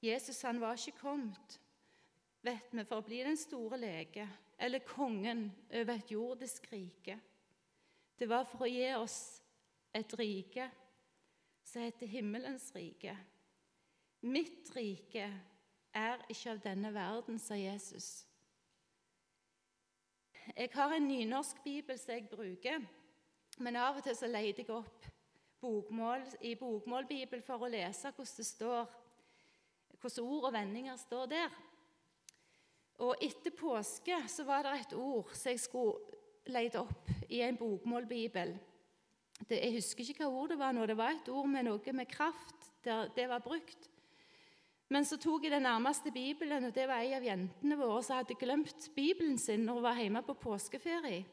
Jesus 0.02 0.43
han 0.43 0.61
var 0.61 0.76
ikke 0.76 0.99
kommet 1.00 1.61
vet 2.45 2.73
vi, 2.73 2.85
for 2.85 3.00
å 3.00 3.07
bli 3.07 3.23
den 3.25 3.38
store 3.40 3.78
lege 3.81 4.26
eller 4.61 4.85
kongen 4.87 5.47
over 5.73 5.97
et 5.97 6.11
jordisk 6.12 6.69
rike. 6.73 7.16
Det 8.14 8.28
var 8.31 8.45
for 8.47 8.66
å 8.66 8.71
gi 8.71 8.90
oss 8.95 9.19
et 9.95 10.12
rike 10.19 10.69
som 11.64 11.83
heter 11.83 12.11
himmelens 12.11 12.69
rike. 12.76 13.16
Mitt 14.28 14.71
rike 14.76 15.26
er 15.95 16.23
ikke 16.31 16.54
av 16.54 16.62
denne 16.64 16.93
verden, 16.95 17.38
sa 17.40 17.57
Jesus. 17.59 18.26
Jeg 20.54 20.71
har 20.75 20.93
en 20.93 21.09
nynorsk 21.09 21.62
bibel 21.64 21.99
som 21.99 22.14
jeg 22.14 22.28
bruker, 22.28 22.85
men 23.58 23.76
av 23.78 23.99
og 23.99 24.06
til 24.06 24.16
så 24.18 24.28
leter 24.30 24.64
jeg 24.64 24.75
opp 24.75 25.06
bokmål, 25.62 26.25
i 26.44 26.54
bokmålbibel 26.58 27.42
for 27.44 27.64
å 27.64 27.70
lese 27.70 28.11
hvordan 28.12 28.40
det 28.40 28.46
står, 28.49 28.90
hvordan 30.00 30.28
ord 30.28 30.49
og 30.50 30.52
vendinger 30.56 30.99
står 31.00 31.30
der. 31.30 31.56
Og 33.04 33.25
Etter 33.25 33.54
påske 33.56 34.18
så 34.30 34.44
var 34.46 34.66
det 34.66 34.75
et 34.80 34.94
ord 34.99 35.32
som 35.34 35.50
jeg 35.50 35.62
skulle 35.62 36.52
lete 36.52 36.82
opp 36.82 37.11
i 37.32 37.40
en 37.42 37.56
bokmålbibel 37.58 38.54
det, 39.49 39.58
Jeg 39.58 39.75
husker 39.75 40.11
ikke 40.11 40.25
hva 40.25 40.42
ord 40.42 40.52
det 40.52 40.61
var 40.61 40.73
nå. 40.73 40.87
Det 40.87 40.96
var 40.96 41.16
et 41.16 41.28
ord 41.28 41.49
med 41.50 41.66
noe 41.66 41.92
med 41.96 42.08
kraft. 42.08 42.70
Der 42.84 43.08
det 43.16 43.28
var 43.28 43.42
brukt. 43.42 43.90
Men 44.92 45.06
så 45.08 45.16
tok 45.16 45.44
jeg 45.44 45.54
den 45.54 45.64
nærmeste 45.64 46.12
Bibelen, 46.12 46.64
og 46.68 46.75
det 46.75 46.84
var 46.88 47.00
ei 47.02 47.14
av 47.16 47.25
jentene 47.25 47.76
våre 47.80 48.02
som 48.04 48.20
hadde 48.20 48.37
glemt 48.38 48.90
Bibelen 48.94 49.38
sin 49.40 49.64
når 49.64 49.80
hun 49.80 49.87
var 49.87 49.99
hjemme 49.99 50.23
på 50.23 50.37
påskeferie. 50.38 51.25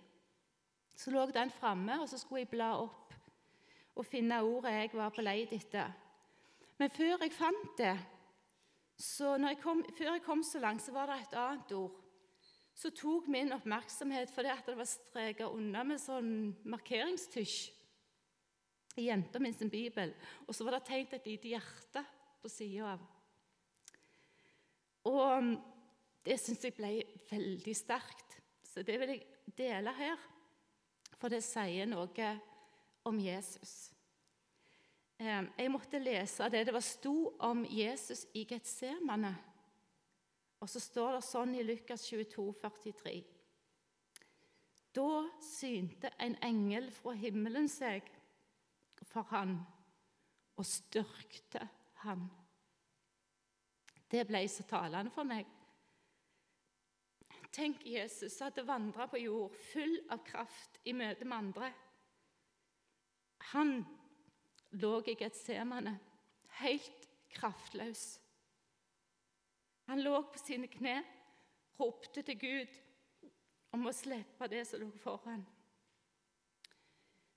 Så 0.95 1.12
lå 1.12 1.25
den 1.33 1.51
framme, 1.53 2.01
og 2.01 2.10
så 2.10 2.19
skulle 2.19 2.43
jeg 2.45 2.51
bla 2.51 2.74
opp 2.81 2.98
og 3.91 4.07
finne 4.07 4.38
ordet 4.43 4.71
jeg 4.71 4.93
var 4.95 5.12
på 5.13 5.24
leit 5.24 5.51
etter. 5.55 5.91
Men 6.79 6.89
før 6.93 7.25
jeg 7.25 7.33
fant 7.36 7.74
det, 7.77 7.95
så 9.01 9.36
jeg 9.41 9.60
kom, 9.62 9.81
før 9.98 10.13
jeg 10.13 10.24
kom 10.25 10.43
så 10.45 10.62
langt, 10.63 10.83
så 10.83 10.93
var 10.95 11.10
det 11.10 11.19
et 11.21 11.36
annet 11.38 11.74
ord. 11.75 11.98
Så 12.74 12.89
tok 12.95 13.27
min 13.29 13.51
oppmerksomhet 13.53 14.31
fordi 14.33 14.53
det 14.65 14.77
var 14.77 14.89
streka 14.89 15.50
unna 15.51 15.83
med 15.86 16.00
sånn 16.01 16.31
markeringstysj 16.71 17.60
i 19.00 19.07
jenta 19.07 19.39
mi 19.39 19.51
sin 19.55 19.71
bibel, 19.71 20.12
og 20.48 20.55
så 20.55 20.65
var 20.67 20.77
det 20.77 20.88
tegnet 20.89 21.13
et 21.19 21.29
lite 21.29 21.51
hjerte 21.53 22.03
på 22.41 22.50
sida 22.51 22.95
av. 22.95 23.03
Og 25.07 25.21
um, 25.21 25.51
det 26.25 26.38
syns 26.41 26.65
jeg 26.65 26.75
ble 26.77 26.91
veldig 27.29 27.75
sterkt, 27.77 28.38
så 28.67 28.83
det 28.86 28.98
vil 29.01 29.15
jeg 29.15 29.53
dele 29.57 29.93
her. 29.95 30.19
For 31.21 31.29
det 31.29 31.43
sier 31.45 31.85
noe 31.85 32.29
om 33.05 33.19
Jesus. 33.21 33.91
Jeg 35.21 35.69
måtte 35.69 36.01
lese 36.01 36.47
det 36.49 36.63
det 36.65 36.73
var 36.73 36.81
sto 36.81 37.13
om 37.45 37.61
Jesus 37.69 38.25
i 38.33 38.47
Getsemane. 38.49 39.35
Og 40.61 40.69
så 40.69 40.81
står 40.81 41.19
det 41.19 41.27
sånn 41.27 41.53
i 41.57 41.65
Lukas 41.65 42.07
22, 42.09 42.47
43. 42.57 43.13
Da 44.97 45.11
synte 45.45 46.09
en 46.17 46.35
engel 46.43 46.89
fra 46.93 47.13
himmelen 47.17 47.69
seg 47.69 48.09
for 49.11 49.29
han 49.29 49.55
og 50.57 50.67
styrkte 50.67 51.63
han. 52.03 52.25
Det 54.11 54.25
ble 54.27 54.41
så 54.51 54.65
talende 54.67 55.13
for 55.13 55.27
meg. 55.27 55.45
Tenk 57.51 57.84
Jesus 57.86 58.39
hadde 58.39 58.63
vandra 58.67 59.08
på 59.12 59.20
jord 59.20 59.55
full 59.74 59.98
av 60.13 60.22
kraft 60.24 60.79
i 60.88 60.93
møte 60.96 61.27
med 61.27 61.38
andre. 61.38 61.72
Han 63.51 63.81
lå 64.79 64.93
i 65.12 65.17
Getsemane 65.20 65.98
helt 66.62 67.10
kraftløs. 67.36 68.05
Han 69.91 70.03
lå 70.03 70.22
på 70.31 70.39
sine 70.39 70.70
kne, 70.72 71.01
ropte 71.79 72.24
til 72.24 72.39
Gud 72.39 72.77
om 73.75 73.88
å 73.88 73.96
slippe 73.96 74.48
det 74.51 74.63
som 74.70 74.79
lå 74.79 74.91
foran. 75.03 75.43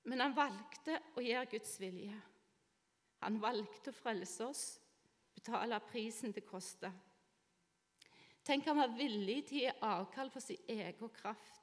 Men 0.05 0.21
han 0.21 0.37
valgte 0.37 1.01
å 1.17 1.25
gjøre 1.25 1.51
Guds 1.57 1.79
vilje. 1.81 2.15
Han 3.25 3.41
valgte 3.41 3.91
å 3.91 3.97
frelse 3.97 4.47
oss, 4.47 4.65
betale 5.35 5.81
prisen 5.89 6.35
det 6.37 6.45
kosta. 6.47 6.93
Tenk 8.45 8.67
han 8.69 8.77
var 8.77 8.93
villig 8.93 9.39
til 9.49 9.63
å 9.63 9.63
gi 9.63 9.85
avkall 9.89 10.31
på 10.33 10.41
sin 10.45 10.69
egen 10.69 11.13
kraft, 11.17 11.63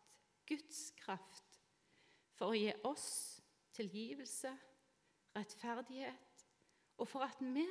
Guds 0.50 0.90
kraft, 0.98 1.60
for 2.34 2.52
å 2.52 2.58
gi 2.58 2.72
oss 2.90 3.08
tilgivelse, 3.78 4.50
rettferdighet, 5.38 6.46
og 6.98 7.08
for 7.08 7.26
at 7.26 7.38
vi 7.42 7.68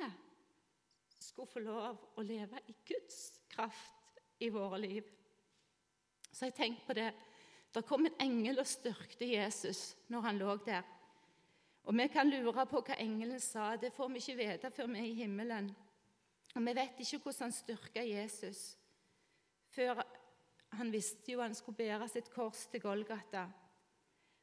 skulle 1.21 1.51
få 1.51 1.63
lov 1.63 1.99
å 2.17 2.23
leve 2.25 2.63
i 2.71 2.75
Guds 2.87 3.19
kraft 3.51 4.21
i 4.41 4.49
våre 4.49 4.79
liv. 4.79 5.11
Så 6.31 6.47
jeg 6.47 6.55
tenkte 6.57 6.87
på 6.87 6.95
det. 6.97 7.11
Det 7.71 7.83
kom 7.87 8.07
en 8.07 8.17
engel 8.19 8.63
og 8.63 8.67
styrkte 8.67 9.27
Jesus 9.27 9.91
når 10.11 10.25
han 10.25 10.39
lå 10.39 10.55
der. 10.65 10.87
Og 11.83 11.95
Vi 11.97 12.07
kan 12.13 12.29
lure 12.29 12.65
på 12.65 12.81
hva 12.81 12.95
engelen 12.99 13.39
sa. 13.39 13.75
Det 13.75 13.93
får 13.93 14.09
vi 14.09 14.19
ikke 14.21 14.37
vite 14.37 14.71
før 14.71 14.87
vi 14.91 14.99
er 14.99 15.09
i 15.09 15.19
himmelen. 15.19 15.69
Og 16.55 16.61
Vi 16.65 16.75
vet 16.75 16.99
ikke 16.99 17.19
hvordan 17.23 17.49
han 17.49 17.55
styrka 17.55 18.03
Jesus 18.03 18.77
før 19.75 20.01
han 20.77 20.91
visste 20.93 21.33
jo 21.33 21.41
han 21.43 21.55
skulle 21.55 21.81
bære 21.83 22.07
sitt 22.11 22.31
kors 22.31 22.65
til 22.71 22.83
Golgata. 22.83 23.47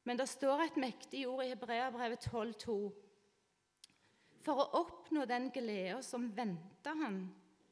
Men 0.05 0.19
det 0.21 0.29
står 0.29 0.65
et 0.65 0.81
mektig 0.81 1.27
ord 1.29 1.45
i 1.45 1.51
Hebreabrevet 1.53 2.29
12,2. 2.31 2.77
For 4.45 4.63
å 4.63 4.83
oppnå 4.83 5.27
den 5.29 5.51
gleda 5.53 5.99
som 6.05 6.29
venta 6.37 6.95
han, 6.97 7.27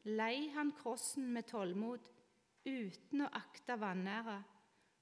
lei 0.05 0.49
han 0.57 0.75
krossen 0.77 1.31
med 1.33 1.49
tålmod, 1.49 2.11
uten 2.67 3.25
å 3.25 3.33
akte 3.39 3.79
vanære, 3.81 4.37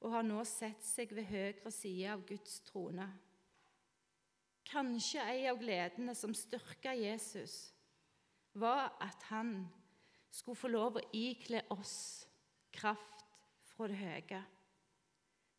og 0.04 0.12
har 0.12 0.26
nå 0.26 0.42
sett 0.46 0.84
seg 0.84 1.14
ved 1.16 1.30
høyre 1.30 1.72
side 1.72 2.10
av 2.12 2.26
Guds 2.28 2.58
trone. 2.66 3.06
Kanskje 4.68 5.24
ei 5.24 5.46
av 5.48 5.58
gledene 5.60 6.14
som 6.16 6.34
styrka 6.36 6.92
Jesus, 6.96 7.72
var 8.54 8.92
at 9.02 9.26
han 9.30 9.56
skulle 10.30 10.58
få 10.60 10.70
lov 10.70 11.00
å 11.00 11.08
ikle 11.16 11.64
oss 11.74 11.96
kraft 12.74 13.24
fra 13.74 13.88
det 13.90 13.98
høye. 13.98 14.42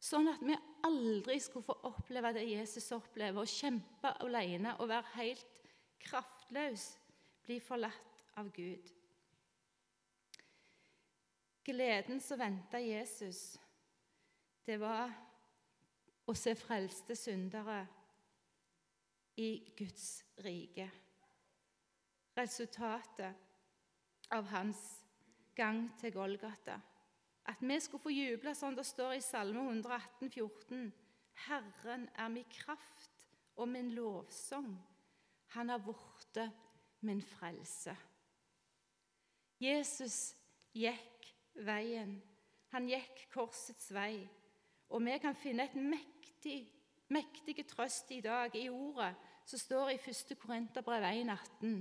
Sånn 0.06 0.30
at 0.30 0.44
vi 0.46 0.56
aldri 0.86 1.40
skulle 1.42 1.66
få 1.66 1.78
oppleve 1.90 2.34
det 2.36 2.46
Jesus 2.46 2.92
opplever, 2.94 3.42
å 3.42 3.50
kjempe 3.50 4.12
alene 4.22 4.76
og 4.80 4.92
være 4.92 5.16
helt 5.16 5.62
kraftløs, 6.06 6.92
bli 7.46 7.58
forlatt 7.64 8.22
av 8.38 8.52
Gud. 8.54 8.92
Gleden 11.66 12.22
som 12.22 12.38
venta 12.38 12.78
Jesus, 12.78 13.56
det 14.66 14.78
var 14.82 15.10
å 16.30 16.34
se 16.38 16.54
frelste 16.58 17.18
syndere 17.18 17.80
i 19.42 19.50
Guds 19.78 20.22
rike. 20.46 20.86
Resultatet 22.38 24.30
av 24.36 24.46
hans 24.54 24.82
gang 25.58 25.88
til 26.02 26.14
Golgata. 26.14 26.78
At 27.46 27.62
vi 27.62 27.80
skulle 27.80 28.02
få 28.02 28.14
juble 28.14 28.56
sånn 28.58 28.78
det 28.78 28.86
står 28.88 29.18
i 29.18 29.24
Salme 29.24 29.62
118, 29.62 30.30
14. 30.30 30.88
Herren 31.46 32.08
er 32.18 32.32
min 32.32 32.48
kraft 32.50 33.12
og 33.56 33.70
min 33.70 33.92
lovsang. 33.96 34.74
Han 35.56 35.70
har 35.70 35.84
blitt 35.84 36.40
min 37.06 37.22
frelse. 37.22 37.94
Jesus 39.62 40.36
gikk 40.76 41.30
veien. 41.64 42.18
Han 42.74 42.90
gikk 42.90 43.28
korsets 43.32 43.92
vei. 43.96 44.26
Og 44.92 45.04
vi 45.06 45.16
kan 45.22 45.38
finne 45.38 45.68
et 45.70 45.78
mektig, 45.78 46.66
mektig 47.14 47.62
trøst 47.70 48.12
i 48.12 48.22
dag 48.26 48.56
i 48.58 48.68
ordet 48.70 49.14
som 49.46 49.62
står 49.62 49.94
i 49.94 50.00
1. 50.02 50.36
Korinterbrev 50.42 51.06
1,18. 51.06 51.78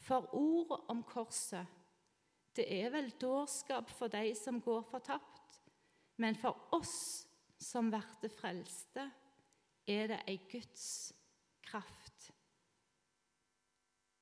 For 0.00 0.28
ordet 0.34 0.80
om 0.88 1.02
korset 1.06 1.77
det 2.58 2.66
er 2.74 2.90
vel 2.92 3.10
dårskap 3.20 3.90
for 3.94 4.10
de 4.12 4.32
som 4.36 4.60
går 4.62 4.82
fortapt, 4.90 5.60
men 6.18 6.36
for 6.38 6.68
oss 6.76 7.26
som 7.58 7.90
blir 7.92 8.32
frelste, 8.34 9.06
er 9.88 10.10
det 10.10 10.18
ei 10.28 10.36
Guds 10.50 11.14
kraft. 11.64 12.28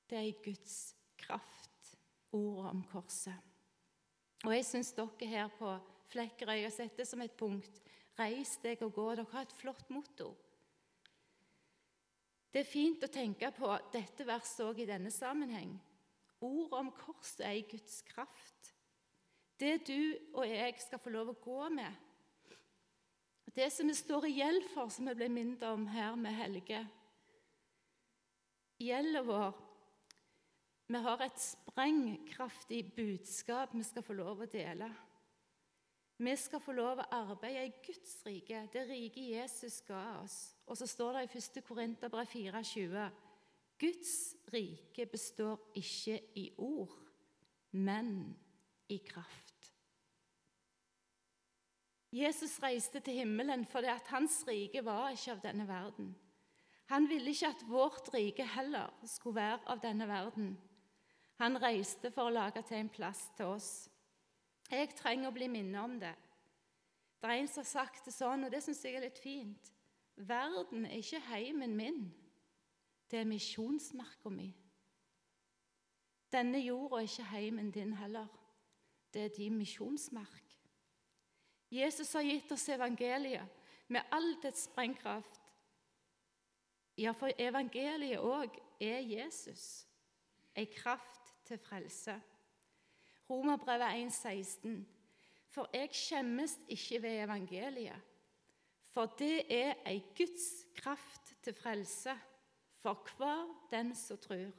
Det 0.06 0.18
er 0.18 0.28
ei 0.28 0.36
Guds 0.44 0.94
kraft, 1.18 1.96
ordet 2.36 2.70
om 2.70 2.84
korset. 2.92 3.52
Og 4.44 4.52
jeg 4.54 4.66
syns 4.68 4.92
dere 4.94 5.30
her 5.30 5.48
på 5.58 5.72
Flekkerøy 6.12 6.60
har 6.62 6.74
sett 6.74 6.96
det 7.00 7.08
som 7.08 7.22
et 7.24 7.34
punkt. 7.38 7.80
Reis 8.16 8.56
deg 8.62 8.82
og 8.86 8.92
gå. 8.94 9.06
Dere 9.16 9.32
har 9.32 9.46
et 9.46 9.56
flott 9.58 9.88
motto. 9.90 10.30
Det 12.52 12.62
er 12.62 12.68
fint 12.68 13.02
å 13.04 13.12
tenke 13.12 13.50
på 13.56 13.68
dette 13.92 14.24
verset 14.24 14.62
òg 14.64 14.78
i 14.80 14.88
denne 14.88 15.10
sammenheng. 15.12 15.74
Ordet 16.46 16.78
om 16.78 16.90
korset 16.94 17.42
er 17.46 17.58
i 17.58 17.66
Guds 17.66 18.00
kraft. 18.06 18.72
Det 19.60 19.86
du 19.88 20.16
og 20.36 20.44
jeg 20.48 20.74
skal 20.84 21.00
få 21.00 21.10
lov 21.10 21.32
å 21.32 21.40
gå 21.40 21.68
med. 21.74 22.02
Det 23.56 23.70
som 23.72 23.88
vi 23.88 23.94
står 23.96 24.26
i 24.28 24.36
gjeld 24.36 24.66
for, 24.74 24.90
som 24.92 25.08
vi 25.08 25.14
ble 25.16 25.30
minnet 25.32 25.62
om 25.64 25.86
her 25.88 26.16
med 26.20 26.34
Helge 26.36 26.82
Gjelda 28.76 29.22
vår 29.24 29.54
Vi 30.92 31.00
har 31.06 31.22
et 31.24 31.38
sprengkraftig 31.40 32.82
budskap 32.94 33.72
vi 33.72 33.84
skal 33.86 34.04
få 34.04 34.14
lov 34.18 34.44
å 34.44 34.50
dele. 34.50 34.90
Vi 36.16 36.34
skal 36.40 36.60
få 36.60 36.72
lov 36.76 37.00
å 37.00 37.08
arbeide 37.12 37.64
i 37.66 37.72
Guds 37.84 38.20
rike, 38.24 38.62
det 38.72 38.84
rike 38.88 39.24
Jesus 39.24 39.80
ga 39.88 40.20
oss. 40.22 40.36
Og 40.68 40.78
så 40.78 40.86
står 40.88 41.18
det 41.18 41.24
i 41.26 41.40
1. 41.40 41.58
Korinterbrev 41.66 42.28
4,20.: 42.30 43.10
Guds 43.78 44.36
rike 44.52 45.06
består 45.06 45.60
ikke 45.76 46.20
i 46.34 46.50
ord, 46.58 46.94
men 47.70 48.36
i 48.88 48.96
kraft. 48.96 49.72
Jesus 52.12 52.62
reiste 52.62 53.00
til 53.00 53.20
himmelen 53.20 53.66
fordi 53.68 53.90
at 53.92 54.06
hans 54.08 54.38
rike 54.48 54.84
var 54.84 55.10
ikke 55.12 55.34
av 55.34 55.42
denne 55.42 55.66
verden. 55.68 56.14
Han 56.86 57.08
ville 57.10 57.34
ikke 57.34 57.50
at 57.50 57.64
vårt 57.68 58.08
rike 58.14 58.46
heller 58.46 58.94
skulle 59.04 59.40
være 59.40 59.66
av 59.66 59.82
denne 59.82 60.06
verden. 60.08 60.54
Han 61.42 61.58
reiste 61.60 62.10
for 62.14 62.30
å 62.30 62.32
lage 62.32 62.62
til 62.64 62.78
en 62.78 62.92
plass 62.92 63.26
til 63.36 63.56
oss. 63.58 63.70
Jeg 64.70 64.94
trenger 64.96 65.28
å 65.28 65.34
bli 65.34 65.48
minnet 65.50 65.82
om 65.82 65.98
det. 66.00 66.14
Det 67.20 67.28
er 67.28 67.40
en 67.40 67.50
som 67.50 67.64
har 67.64 67.68
sagt 67.68 68.06
det 68.06 68.14
sånn, 68.14 68.46
og 68.46 68.52
det 68.54 68.62
syns 68.64 68.84
jeg 68.84 68.96
er 68.96 69.04
litt 69.04 69.18
fint. 69.20 69.72
Verden 70.16 70.86
er 70.86 71.02
ikke 71.02 71.20
heimen 71.28 71.74
min. 71.76 72.06
Det 73.10 73.18
er 73.18 73.24
misjonsmerka 73.24 74.28
mi. 74.28 74.48
Denne 76.32 76.58
jorda 76.58 76.96
er 76.96 77.06
ikke 77.06 77.24
heimen 77.30 77.70
din 77.70 77.92
heller. 77.92 78.26
Det 79.14 79.24
er 79.24 79.28
din 79.36 79.56
misjonsmark. 79.58 80.42
Jesus 81.70 82.12
har 82.12 82.22
gitt 82.22 82.52
oss 82.52 82.68
evangeliet 82.68 83.48
med 83.88 84.00
all 84.12 84.36
dets 84.42 84.66
sprengkraft. 84.66 85.42
Ja, 86.98 87.12
for 87.12 87.30
evangeliet 87.38 88.22
òg 88.22 88.58
er 88.80 89.02
Jesus, 89.04 89.86
ei 90.56 90.64
kraft 90.64 91.34
til 91.44 91.58
frelse. 91.58 92.14
Romerbrevet 93.30 94.06
1,16.: 94.06 94.84
For 95.48 95.70
jeg 95.72 95.88
skjemmes 95.92 96.58
ikke 96.68 97.02
ved 97.02 97.22
evangeliet, 97.24 98.00
for 98.82 99.06
det 99.18 99.52
er 99.52 99.74
ei 99.86 100.02
Guds 100.16 100.66
kraft 100.76 101.34
til 101.42 101.54
frelse 101.54 102.16
for 102.86 103.16
hver 103.16 103.68
den 103.70 103.94
som 103.94 104.18
tror, 104.18 104.50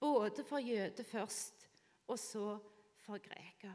både 0.00 0.44
for 0.44 0.58
jøde 0.58 1.04
først, 1.04 1.68
og 2.06 2.18
så 2.18 2.58
for 3.02 3.18
greker. 3.18 3.74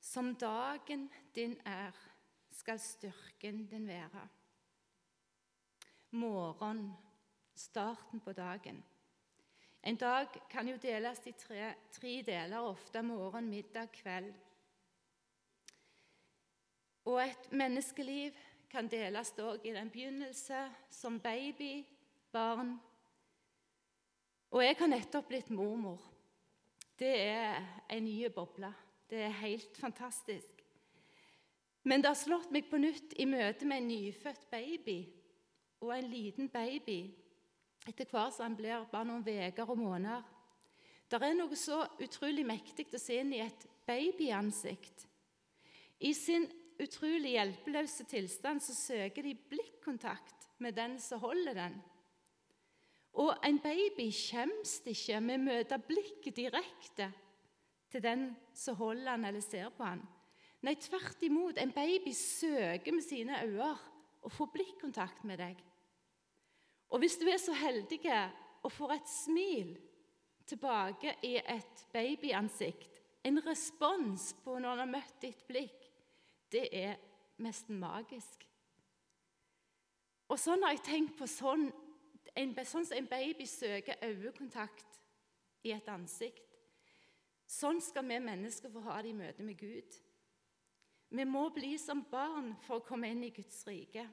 Som 0.00 0.34
dagen 0.34 1.10
din 1.34 1.60
er, 1.66 1.92
skal 2.50 2.80
styrken 2.80 3.66
din 3.66 3.86
være. 3.86 4.28
Morgen, 6.10 6.92
starten 7.54 8.20
på 8.20 8.32
dagen. 8.32 8.84
En 9.82 9.96
dag 9.96 10.26
kan 10.50 10.68
jo 10.68 10.76
deles 10.76 11.26
i 11.26 11.32
tre, 11.32 11.74
tre 11.92 12.22
deler, 12.26 12.58
ofte 12.58 13.02
morgen, 13.02 13.48
middag, 13.48 13.92
kveld. 13.92 14.34
Og 17.04 17.22
et 17.22 17.52
menneskeliv 17.52 18.32
kan 18.70 18.88
deles 18.90 19.32
òg 19.40 19.64
i 19.64 19.72
den 19.72 19.90
begynnelse, 19.90 20.68
som 20.90 21.20
baby, 21.20 21.86
barn. 22.32 22.76
Og 24.50 24.64
jeg 24.64 24.76
har 24.78 24.90
nettopp 24.92 25.28
blitt 25.28 25.50
mormor. 25.50 26.00
Det 26.98 27.14
er 27.20 27.62
en 27.90 28.04
ny 28.04 28.28
boble. 28.34 28.72
Det 29.08 29.22
er 29.24 29.40
helt 29.40 29.76
fantastisk. 29.76 30.64
Men 31.82 32.02
det 32.02 32.10
har 32.10 32.18
slått 32.18 32.50
meg 32.52 32.66
på 32.68 32.80
nytt 32.80 33.14
i 33.16 33.24
møte 33.28 33.66
med 33.68 33.80
en 33.80 33.88
nyfødt 33.88 34.48
baby 34.50 34.98
og 35.80 35.94
en 35.94 36.10
liten 36.10 36.50
baby 36.52 36.98
etter 37.88 38.08
hvert 38.10 38.34
som 38.34 38.48
han 38.48 38.56
blir 38.58 38.84
bare 38.90 39.08
noen 39.08 39.24
uker 39.24 39.70
og 39.70 39.78
måneder. 39.80 40.24
Det 41.08 41.20
er 41.22 41.36
noe 41.38 41.56
så 41.56 41.80
utrolig 42.04 42.44
mektig 42.44 42.88
å 42.92 43.00
se 43.00 43.16
inn 43.22 43.32
i 43.32 43.40
et 43.40 43.64
babyansikt. 43.88 45.06
I 46.04 46.12
sin 46.12 46.44
utrolig 46.82 47.34
hjelpeløse 47.34 48.06
tilstand 48.08 48.62
så 48.62 48.74
søker 48.76 49.24
de 49.26 49.34
blikkontakt 49.50 50.48
med 50.62 50.76
den 50.78 50.98
som 51.02 51.22
holder 51.22 51.56
den. 51.58 51.78
Og 53.18 53.32
en 53.46 53.58
baby 53.62 54.10
skjemmes 54.14 54.78
ikke 54.86 55.18
med 55.24 55.40
å 55.40 55.46
møte 55.48 55.80
blikket 55.88 56.36
direkte 56.38 57.08
til 57.90 58.04
den 58.04 58.28
som 58.54 58.78
holder 58.78 59.16
han 59.16 59.26
eller 59.30 59.42
ser 59.42 59.72
på 59.74 59.86
han. 59.86 60.04
Nei, 60.62 60.74
tvert 60.78 61.22
imot. 61.22 61.58
En 61.58 61.72
baby 61.74 62.12
søker 62.14 62.94
med 62.94 63.06
sine 63.06 63.40
øyne 63.46 63.72
å 64.26 64.30
få 64.32 64.48
blikkontakt 64.52 65.24
med 65.26 65.38
deg. 65.40 65.58
Og 66.90 67.02
hvis 67.02 67.18
du 67.20 67.26
er 67.30 67.38
så 67.40 67.54
heldig 67.54 68.00
og 68.64 68.72
får 68.72 68.94
et 68.96 69.10
smil 69.10 69.74
tilbake 70.48 71.14
i 71.28 71.36
et 71.38 71.84
babyansikt, 71.92 72.98
en 73.28 73.42
respons 73.44 74.30
på 74.44 74.56
når 74.56 74.70
han 74.72 74.82
har 74.82 74.90
møtt 74.90 75.18
ditt 75.22 75.44
blikk, 75.48 75.77
det 76.52 76.68
er 76.72 76.96
nesten 77.42 77.78
magisk. 77.80 78.44
Og 80.28 80.36
sånn 80.40 80.64
har 80.64 80.76
jeg 80.76 80.84
tenkt 80.86 81.16
på 81.18 81.28
sånn, 81.30 81.68
en, 82.36 82.52
sånn 82.64 82.86
som 82.86 82.98
en 82.98 83.08
baby 83.08 83.46
søker 83.48 84.00
øyekontakt 84.04 84.98
i 85.64 85.72
et 85.72 85.88
ansikt. 85.88 86.44
Sånn 87.48 87.80
skal 87.80 88.04
vi 88.04 88.18
mennesker 88.20 88.72
få 88.72 88.82
ha 88.90 88.98
det 89.00 89.14
i 89.14 89.16
møte 89.16 89.44
med 89.44 89.56
Gud. 89.60 89.96
Vi 91.08 91.24
må 91.24 91.46
bli 91.56 91.72
som 91.80 92.02
barn 92.10 92.52
for 92.66 92.78
å 92.78 92.84
komme 92.84 93.08
inn 93.08 93.24
i 93.24 93.32
Guds 93.32 93.62
rike. 93.64 94.04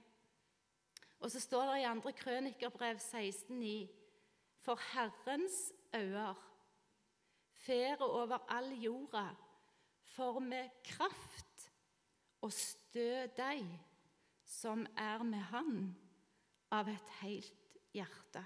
Og 1.19 1.31
så 1.31 1.41
står 1.43 1.73
det 1.73 1.81
i 1.81 1.87
2. 1.99 2.13
Krønikerbrev 2.21 3.01
16,9.: 3.03 3.89
For 4.63 4.79
Herrens 4.93 5.73
øyne 5.95 6.35
fer 7.65 8.01
over 8.01 8.45
all 8.47 8.71
jorda, 8.79 9.27
for 10.15 10.39
med 10.39 10.69
kraft 10.83 11.44
å 12.45 12.49
stø 12.53 13.25
deg 13.37 13.65
som 14.45 14.85
er 14.97 15.23
med 15.25 15.41
Han, 15.51 15.77
av 16.73 16.89
et 16.89 17.11
helt 17.21 17.77
hjerte. 17.95 18.41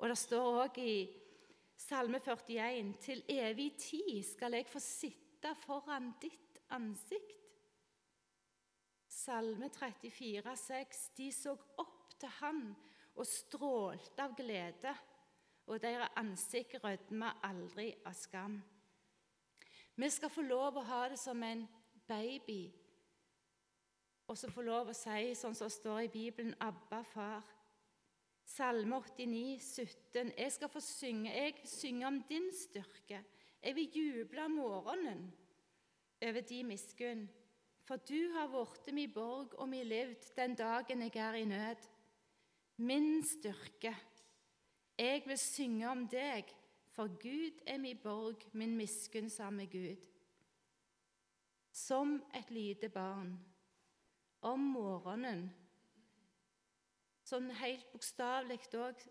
Og 0.00 0.08
det 0.08 0.16
står 0.20 0.60
òg 0.64 0.78
i 0.80 0.94
Salme 1.80 2.20
41.: 2.20 2.94
Til 3.00 3.22
evig 3.28 3.72
tid 3.80 4.22
skal 4.24 4.56
jeg 4.56 4.68
få 4.68 4.80
sitte 4.84 5.54
foran 5.64 6.12
ditt 6.22 6.60
ansikt. 6.76 7.36
Salme 9.10 9.68
34, 9.68 10.56
6. 10.56 11.00
De 11.16 11.30
så 11.34 11.56
opp 11.82 12.14
til 12.20 12.32
han 12.40 12.62
og 13.16 13.26
strålte 13.26 14.22
av 14.22 14.36
glede, 14.38 14.92
og 15.66 15.80
deres 15.82 16.14
ansikt 16.16 16.78
rødma 16.84 17.34
aldri 17.44 17.90
av 18.06 18.14
skam. 18.16 18.60
Vi 19.96 20.08
skal 20.08 20.32
få 20.32 20.44
lov 20.46 20.78
å 20.80 20.86
ha 20.88 21.02
det 21.12 21.18
som 21.20 21.42
en 21.44 21.66
baby, 22.10 22.62
og 24.30 24.38
så 24.38 24.50
få 24.50 24.62
lov 24.62 24.90
å 24.90 24.94
si, 24.94 25.32
sånn 25.34 25.56
som 25.58 25.66
det 25.66 25.74
står 25.74 26.04
i 26.04 26.12
Bibelen, 26.12 26.54
'Abba, 26.60 27.02
far'. 27.02 27.56
Salme 28.50 28.96
89, 28.96 29.58
17. 29.62 30.32
Jeg 30.38 30.52
skal 30.52 30.68
få 30.68 30.80
synge, 30.80 31.30
jeg 31.30 31.54
synger 31.64 32.06
om 32.06 32.22
din 32.28 32.48
styrke. 32.54 33.24
Jeg 33.62 33.74
vil 33.76 33.90
juble 33.94 34.44
om 34.44 34.50
morgenen 34.50 35.32
over 36.22 36.40
din 36.40 36.66
miskunn. 36.66 37.28
For 37.86 37.96
du 37.96 38.32
har 38.34 38.50
blitt 38.50 38.94
min 38.94 39.12
borg 39.14 39.54
og 39.58 39.68
min 39.68 39.86
levd 39.86 40.30
den 40.36 40.54
dagen 40.54 41.02
jeg 41.02 41.16
er 41.16 41.38
i 41.38 41.44
nød. 41.44 41.88
Min 42.76 43.22
styrke. 43.26 43.94
Jeg 44.98 45.22
vil 45.26 45.38
synge 45.38 45.88
om 45.88 46.06
deg, 46.08 46.44
for 46.86 47.06
Gud 47.06 47.62
er 47.66 47.78
min 47.78 47.98
borg, 48.02 48.46
min 48.52 48.76
miskunnsomme 48.76 49.66
Gud. 49.66 50.09
Som 51.72 52.22
et 52.34 52.50
lite 52.50 52.88
barn. 52.88 53.38
Om 54.40 54.70
morgenen 54.72 55.50
sånn 57.30 57.50
helt 57.60 57.90
bokstavelig 57.92 58.58
òg 58.74 59.04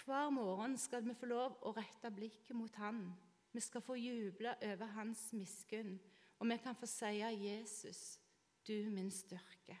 Hver 0.00 0.30
morgen 0.32 0.78
skal 0.80 1.04
vi 1.04 1.16
få 1.18 1.28
lov 1.28 1.58
å 1.66 1.74
rette 1.76 2.12
blikket 2.14 2.54
mot 2.56 2.74
Han. 2.80 3.10
Vi 3.52 3.60
skal 3.60 3.82
få 3.84 3.98
juble 3.98 4.54
over 4.62 4.92
Hans 4.94 5.26
miskunn, 5.34 5.98
og 6.38 6.48
vi 6.48 6.56
kan 6.62 6.78
få 6.78 6.86
si 6.86 7.18
'Jesus, 7.18 8.20
du 8.64 8.88
min 8.90 9.10
styrke'. 9.10 9.76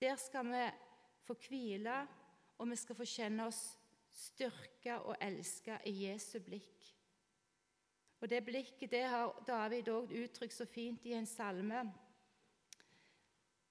Der 0.00 0.16
skal 0.16 0.46
vi 0.46 0.70
få 1.26 1.34
hvile, 1.34 2.06
og 2.58 2.70
vi 2.70 2.76
skal 2.76 2.96
få 2.96 3.04
kjenne 3.04 3.46
oss 3.46 3.78
styrka 4.12 4.98
og 4.98 5.16
elska 5.20 5.78
i 5.84 6.06
Jesu 6.06 6.38
blikk. 6.38 6.93
Og 8.24 8.30
Det 8.30 8.44
blikket 8.44 8.90
det 8.90 9.02
har 9.04 9.34
David 9.44 9.88
òg 9.92 10.12
uttrykt 10.16 10.54
så 10.56 10.64
fint 10.64 11.02
i 11.04 11.12
en 11.12 11.26
salme. 11.28 11.82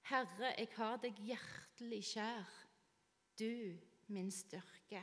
Herre, 0.06 0.52
jeg 0.54 0.68
har 0.76 1.00
deg 1.02 1.18
hjertelig 1.26 1.98
kjær, 2.12 2.52
du 3.34 3.74
min 4.14 4.30
styrke. 4.30 5.02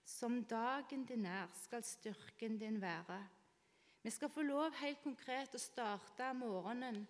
Som 0.00 0.40
dagen 0.48 1.04
din 1.04 1.28
er, 1.28 1.52
skal 1.60 1.84
styrken 1.84 2.56
din 2.56 2.80
være. 2.80 3.20
Vi 4.00 4.16
skal 4.16 4.32
få 4.32 4.48
lov 4.48 4.72
helt 4.80 5.04
konkret 5.04 5.52
å 5.52 5.60
starte 5.60 6.32
morgenen 6.40 7.04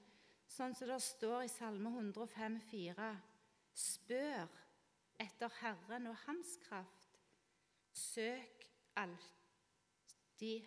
sånn 0.51 0.75
som 0.75 0.91
det 0.91 0.99
står 1.07 1.47
i 1.47 1.55
Salme 1.55 1.95
105, 1.95 2.59
105,4. 2.67 3.15
Spør 3.79 4.61
etter 5.23 5.59
Herren 5.63 6.11
og 6.11 6.23
Hans 6.27 6.59
kraft. 6.67 7.21
Søk 7.95 8.73
alltid 8.99 9.38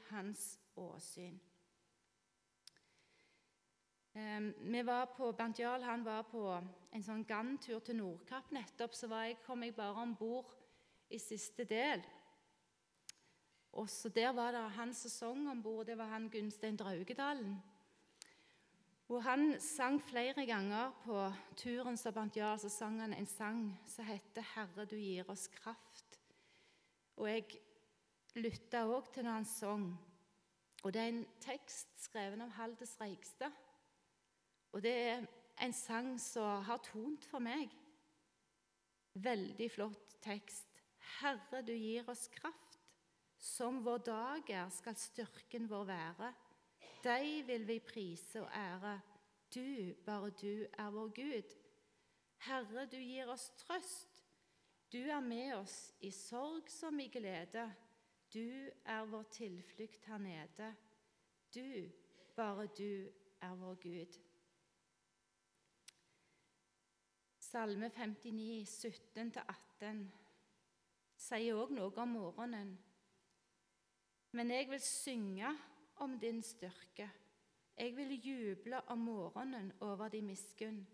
Hans 0.10 0.60
åsyn. 0.76 1.40
Vi 4.58 4.84
var 4.84 5.06
på, 5.06 5.32
Bernt 5.32 5.60
Jarl 5.60 5.84
han 5.84 6.04
var 6.04 6.26
på 6.28 6.44
en 6.92 7.04
sånn 7.04 7.24
gantur 7.24 7.80
til 7.80 7.96
Nordkapp 7.96 8.52
nettopp. 8.52 8.96
Så 8.96 9.08
jeg, 9.08 9.38
kom 9.46 9.64
jeg 9.64 9.76
bare 9.78 10.04
om 10.04 10.16
bord 10.20 10.52
i 11.10 11.20
siste 11.20 11.64
del. 11.64 12.04
Og 13.72 13.88
så 13.90 14.10
Der 14.10 14.34
var 14.36 14.52
det 14.52 14.66
hans 14.76 14.98
sesong 14.98 15.48
om 15.48 15.64
bord. 15.64 15.86
Det 15.86 15.98
var 15.98 16.12
han 16.12 16.30
Gunstein 16.30 16.76
Draugedalen. 16.76 17.62
Og 19.12 19.24
Han 19.24 19.60
sang 19.60 20.02
flere 20.02 20.46
ganger 20.46 20.92
på 21.04 21.34
turen 21.56 21.98
som 21.98 22.14
Bernt 22.14 22.38
Jarl, 22.38 22.60
så 22.60 22.70
sang 22.70 23.00
han 23.00 23.14
en 23.14 23.26
sang 23.26 23.80
som 23.88 24.06
heter 24.06 24.42
'Herre, 24.42 24.86
du 24.86 24.96
gir 24.96 25.30
oss 25.30 25.48
kraft'. 25.48 26.20
Og 27.18 27.30
Jeg 27.30 27.46
lytta 28.40 28.86
òg 28.88 29.12
til 29.14 29.26
når 29.28 29.40
han 29.40 29.46
sang. 29.46 29.86
Og 30.84 30.94
Det 30.94 31.02
er 31.02 31.12
en 31.12 31.26
tekst 31.44 31.90
skrevet 32.02 32.42
av 32.42 32.56
Haldes 32.58 32.96
Reigstad. 33.02 33.54
Og 34.72 34.82
det 34.82 34.94
er 34.94 35.26
en 35.62 35.74
sang 35.74 36.16
som 36.20 36.64
har 36.64 36.82
tont 36.86 37.26
for 37.26 37.44
meg. 37.44 37.70
Veldig 39.14 39.68
flott 39.72 40.16
tekst. 40.24 40.68
Herre, 41.20 41.62
du 41.62 41.74
gir 41.74 42.08
oss 42.10 42.28
kraft. 42.32 42.80
Som 43.38 43.82
vår 43.86 44.04
dag 44.06 44.50
er, 44.50 44.70
skal 44.70 44.96
styrken 44.96 45.70
vår 45.70 45.86
være. 45.90 46.34
Deg 47.04 47.48
vil 47.48 47.66
vi 47.68 47.80
prise 47.82 48.42
og 48.42 48.50
ære. 48.54 49.00
Du, 49.54 49.94
bare 50.06 50.30
du, 50.30 50.66
er 50.78 50.90
vår 50.94 51.10
Gud. 51.16 51.56
Herre, 52.46 52.86
du 52.86 52.98
gir 52.98 53.30
oss 53.30 53.50
trøst. 53.58 54.24
Du 54.92 55.00
er 55.02 55.20
med 55.20 55.56
oss 55.56 55.94
i 56.02 56.12
sorg 56.12 56.70
som 56.70 57.00
i 57.00 57.08
glede. 57.12 57.66
Du 58.34 58.70
er 58.86 59.06
vår 59.06 59.24
tilflukt 59.24 60.06
her 60.06 60.18
nede. 60.18 60.76
Du, 61.56 61.90
bare 62.36 62.68
du, 62.68 63.12
er 63.42 63.56
vår 63.56 63.76
Gud. 63.76 64.20
Salme 67.40 67.90
59, 67.90 68.86
17-18 69.16 70.06
sier 71.22 71.58
òg 71.60 71.74
noe 71.76 71.92
om 72.02 72.16
morgenen. 72.16 72.72
Men 74.32 74.54
jeg 74.54 74.70
vil 74.72 74.82
synge 74.86 75.52
om 76.00 76.16
din 76.20 76.40
styrke. 76.44 77.10
Jeg 77.78 77.96
vil 77.98 78.16
juble 78.16 78.80
om 78.94 79.04
morgenen 79.10 79.74
over 79.82 80.08
din 80.10 80.30
miskunn. 80.32 80.86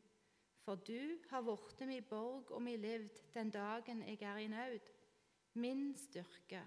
For 0.66 0.76
du 0.76 1.20
har 1.30 1.46
blitt 1.46 1.86
min 1.88 2.10
borg 2.10 2.52
og 2.52 2.62
min 2.62 2.82
levd 2.82 3.22
den 3.34 3.54
dagen 3.54 4.02
jeg 4.08 4.22
er 4.22 4.38
i 4.42 4.48
nød. 4.48 4.90
Min 5.54 5.94
styrke. 5.98 6.64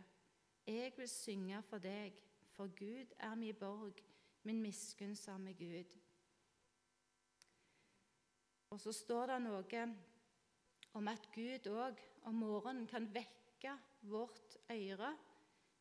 Jeg 0.67 0.93
vil 0.97 1.09
synge 1.09 1.63
for 1.63 1.83
deg, 1.83 2.15
for 2.53 2.71
Gud 2.79 3.15
er 3.19 3.35
min 3.35 3.57
borg, 3.57 4.03
min 4.43 4.63
miskunnsomme 4.63 5.55
Gud. 5.59 5.97
Og 8.71 8.81
så 8.81 8.93
står 8.93 9.33
det 9.33 9.41
noe 9.43 9.87
om 10.95 11.09
at 11.11 11.27
Gud 11.35 11.67
òg 11.73 11.99
om 12.29 12.39
morgenen 12.43 12.87
kan 12.91 13.09
vekke 13.15 13.75
vårt 14.07 14.57
øre. 14.71 15.11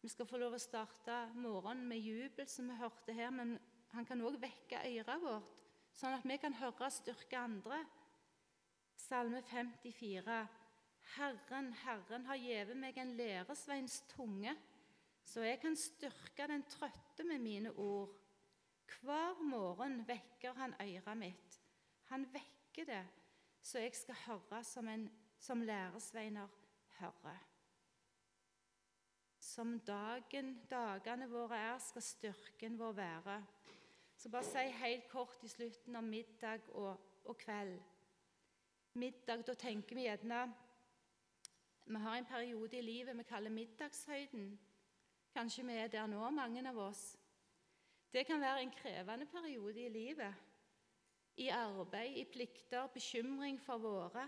Vi 0.01 0.09
skal 0.09 0.27
få 0.29 0.39
lov 0.39 0.55
å 0.55 0.61
starte 0.61 1.17
morgenen 1.35 1.87
med 1.89 2.01
jubel, 2.01 2.47
som 2.47 2.69
vi 2.71 2.77
hørte 2.79 3.13
her, 3.13 3.29
men 3.35 3.57
han 3.93 4.05
kan 4.05 4.21
òg 4.25 4.39
vekke 4.41 4.81
øret 4.87 5.23
vårt, 5.23 5.55
sånn 5.97 6.15
at 6.17 6.25
vi 6.25 6.37
kan 6.41 6.55
høre 6.55 6.87
og 6.87 6.93
styrke 6.93 7.37
andre. 7.37 7.81
Salme 8.99 9.41
54. 9.45 10.39
Herren, 11.15 11.73
Herren 11.73 12.25
har 12.29 12.37
gjeve 12.37 12.75
meg 12.77 12.97
en 13.01 13.15
læresveins 13.17 14.01
tunge, 14.11 14.53
så 15.25 15.41
jeg 15.45 15.59
kan 15.61 15.75
styrke 15.77 16.47
den 16.49 16.63
trøtte 16.69 17.25
med 17.25 17.41
mine 17.41 17.71
ord. 17.71 18.13
Hver 19.01 19.41
morgen 19.45 20.01
vekker 20.07 20.53
han 20.57 20.73
øret 20.81 21.17
mitt. 21.17 21.59
Han 22.09 22.25
vekker 22.33 22.85
det, 22.85 23.03
så 23.61 23.79
jeg 23.79 23.95
skal 23.95 24.15
høre 24.25 24.63
som, 24.63 24.87
en, 24.87 25.09
som 25.39 25.61
læresveiner 25.61 26.47
hører. 26.99 27.45
Som 29.39 29.79
dagen, 29.79 30.59
dagene 30.69 31.29
våre 31.29 31.57
er, 31.57 31.77
skal 31.81 32.05
styrken 32.05 32.77
vår 32.79 32.91
være. 32.97 33.37
Så 34.17 34.29
bare 34.29 34.45
si 34.45 34.65
helt 34.81 35.07
kort 35.09 35.43
i 35.43 35.49
slutten 35.49 35.95
om 35.95 36.03
middag 36.03 36.69
og, 36.75 36.99
og 37.25 37.37
kveld. 37.37 37.77
Middag, 38.93 39.45
da 39.47 39.53
tenker 39.53 39.95
vi 39.95 40.05
gjerne 40.09 40.47
Vi 41.89 41.95
har 41.95 42.15
en 42.15 42.25
periode 42.25 42.77
i 42.77 42.81
livet 42.81 43.17
vi 43.17 43.23
kaller 43.23 43.49
middagshøyden. 43.49 44.59
Kanskje 45.33 45.63
vi 45.65 45.73
er 45.73 45.87
der 45.89 46.05
nå, 46.07 46.21
mange 46.29 46.61
av 46.69 46.77
oss. 46.77 47.17
Det 48.13 48.27
kan 48.27 48.41
være 48.41 48.61
en 48.61 48.73
krevende 48.73 49.25
periode 49.25 49.81
i 49.81 49.89
livet. 49.89 50.35
I 51.37 51.47
arbeid, 51.49 52.17
i 52.17 52.25
plikter, 52.29 52.87
bekymring 52.93 53.57
for 53.61 53.81
våre, 53.81 54.27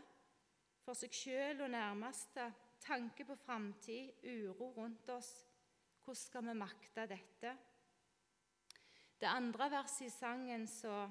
for 0.81 0.97
seg 0.97 1.13
sjøl 1.13 1.61
og 1.61 1.69
nærmeste, 1.69 2.47
tanke 2.81 3.25
på 3.29 3.35
framtid, 3.35 4.09
uro 4.23 4.71
rundt 4.77 5.09
oss. 5.13 5.29
Hvordan 6.01 6.21
skal 6.23 6.47
vi 6.47 6.57
makte 6.57 7.05
dette? 7.13 7.53
Det 9.21 9.29
andre 9.29 9.69
verset 9.69 10.07
i 10.07 10.09
sangen 10.09 10.65
så 10.67 11.05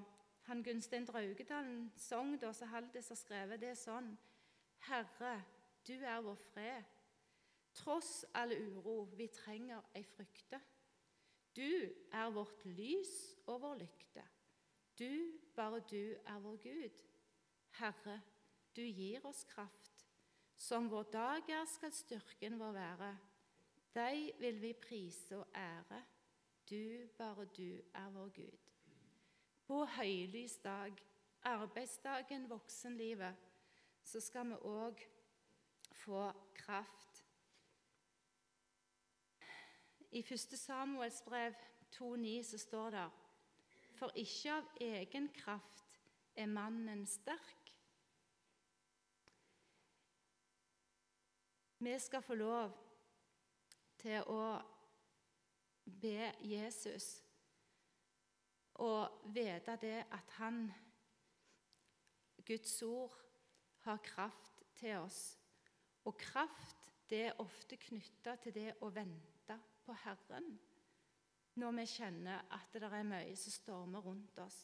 han 0.48 0.64
Gunstein 0.66 1.06
Draugedalen 1.06 1.92
sang 1.94 2.34
da, 2.42 2.50
så 2.52 2.66
Haldis 2.66 3.12
har 3.12 3.22
skrevet 3.22 3.62
det 3.62 3.76
sånn 3.78 4.16
Herre, 4.88 5.36
du 5.86 5.94
er 5.94 6.20
vår 6.20 6.38
fred. 6.50 6.84
Tross 7.74 8.24
all 8.34 8.52
uro 8.52 9.04
vi 9.16 9.28
trenger 9.32 9.82
ei 9.94 10.02
frykte. 10.04 10.60
Du 11.56 11.70
er 12.12 12.30
vårt 12.34 12.64
lys 12.64 13.14
og 13.46 13.62
vår 13.62 13.80
lykte. 13.82 14.24
Du, 14.98 15.38
bare 15.56 15.80
du, 15.90 16.14
er 16.26 16.38
vår 16.42 16.56
Gud. 16.62 17.02
Herre, 17.78 18.20
du 18.76 18.82
gir 18.82 19.24
oss 19.26 19.44
kraft. 19.48 20.06
Som 20.56 20.90
vår 20.90 21.08
dag 21.12 21.48
er, 21.48 21.64
skal 21.64 21.92
styrken 21.92 22.58
vår 22.60 22.74
være. 22.76 23.10
Deg 23.94 24.34
vil 24.38 24.60
vi 24.62 24.72
prise 24.76 25.38
og 25.38 25.46
ære. 25.56 26.02
Du, 26.70 27.08
bare 27.18 27.46
du, 27.56 27.80
er 27.94 28.10
vår 28.14 28.28
Gud. 28.36 28.68
På 29.66 29.84
høylys 29.84 30.58
dag, 30.62 30.92
arbeidsdagen, 31.42 32.50
voksenlivet, 32.50 33.34
så 34.04 34.20
skal 34.20 34.52
vi 34.52 34.60
òg 34.68 35.02
få 36.04 36.32
kraft 36.54 37.24
i 40.10 40.18
1. 40.32 40.58
Samuels 40.58 41.22
brev 41.22 41.54
2,9 41.94 42.42
så 42.42 42.58
står 42.58 42.90
det 42.90 43.10
For 43.98 44.12
ikke 44.14 44.52
av 44.52 44.68
egen 44.80 45.28
kraft 45.34 45.98
er 46.34 46.46
mannen 46.46 47.06
sterk. 47.06 47.72
Vi 51.78 51.98
skal 51.98 52.22
få 52.22 52.34
lov 52.34 52.72
til 54.00 54.24
å 54.28 54.44
be 55.84 56.32
Jesus 56.44 57.20
og 58.80 59.32
vite 59.34 59.76
det 59.80 59.98
at 60.12 60.36
han, 60.38 60.70
Guds 62.46 62.82
ord, 62.82 63.16
har 63.84 63.96
kraft 64.04 64.62
til 64.76 64.96
oss. 64.96 65.39
Og 66.08 66.16
kraft 66.18 66.90
det 67.10 67.24
er 67.26 67.40
ofte 67.42 67.76
knytta 67.76 68.36
til 68.40 68.54
det 68.54 68.72
å 68.80 68.90
vente 68.94 69.56
på 69.84 69.96
Herren 70.04 70.52
når 71.60 71.74
vi 71.80 71.86
kjenner 71.90 72.44
at 72.54 72.72
det 72.72 72.86
er 72.86 73.06
mye 73.06 73.36
som 73.36 73.52
stormer 73.52 74.04
rundt 74.04 74.38
oss. 74.40 74.58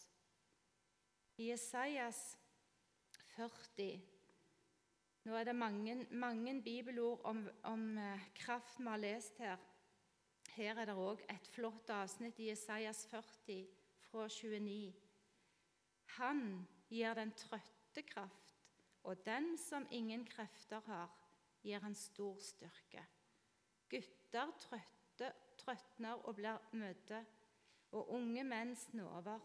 I 1.43 1.51
Isaias 1.53 2.21
40 3.35 3.99
Nå 5.27 5.35
er 5.35 5.49
det 5.49 5.57
mange, 5.59 5.97
mange 6.15 6.53
bibelord 6.63 7.25
om, 7.27 7.41
om 7.67 7.99
eh, 7.99 8.29
kraft 8.39 8.79
vi 8.79 8.87
har 8.87 9.01
lest 9.03 9.41
her. 9.43 9.59
Her 10.55 10.79
er 10.79 10.87
det 10.87 10.95
òg 10.95 11.25
et 11.27 11.49
flott 11.51 11.91
avsnitt 11.91 12.39
i 12.39 12.53
Isaias 12.53 13.03
40 13.11 13.65
fra 14.07 14.29
29. 14.31 14.95
Han 16.21 16.45
gir 16.89 17.19
den 17.19 17.35
trøtte 17.35 18.07
kraft, 18.07 18.55
og 19.03 19.19
den 19.27 19.57
som 19.59 19.89
ingen 19.91 20.23
krefter 20.31 20.81
har, 20.87 21.11
gir 21.67 21.83
han 21.83 21.95
stor 21.99 22.39
styrke. 22.43 23.03
Gutter 23.91 24.53
trøtte 24.63 25.33
trøtner 25.59 26.21
og 26.29 26.37
blir 26.39 26.63
møte, 26.77 27.23
og 27.97 28.11
unge 28.15 28.45
menn 28.45 28.75
snover. 28.77 29.41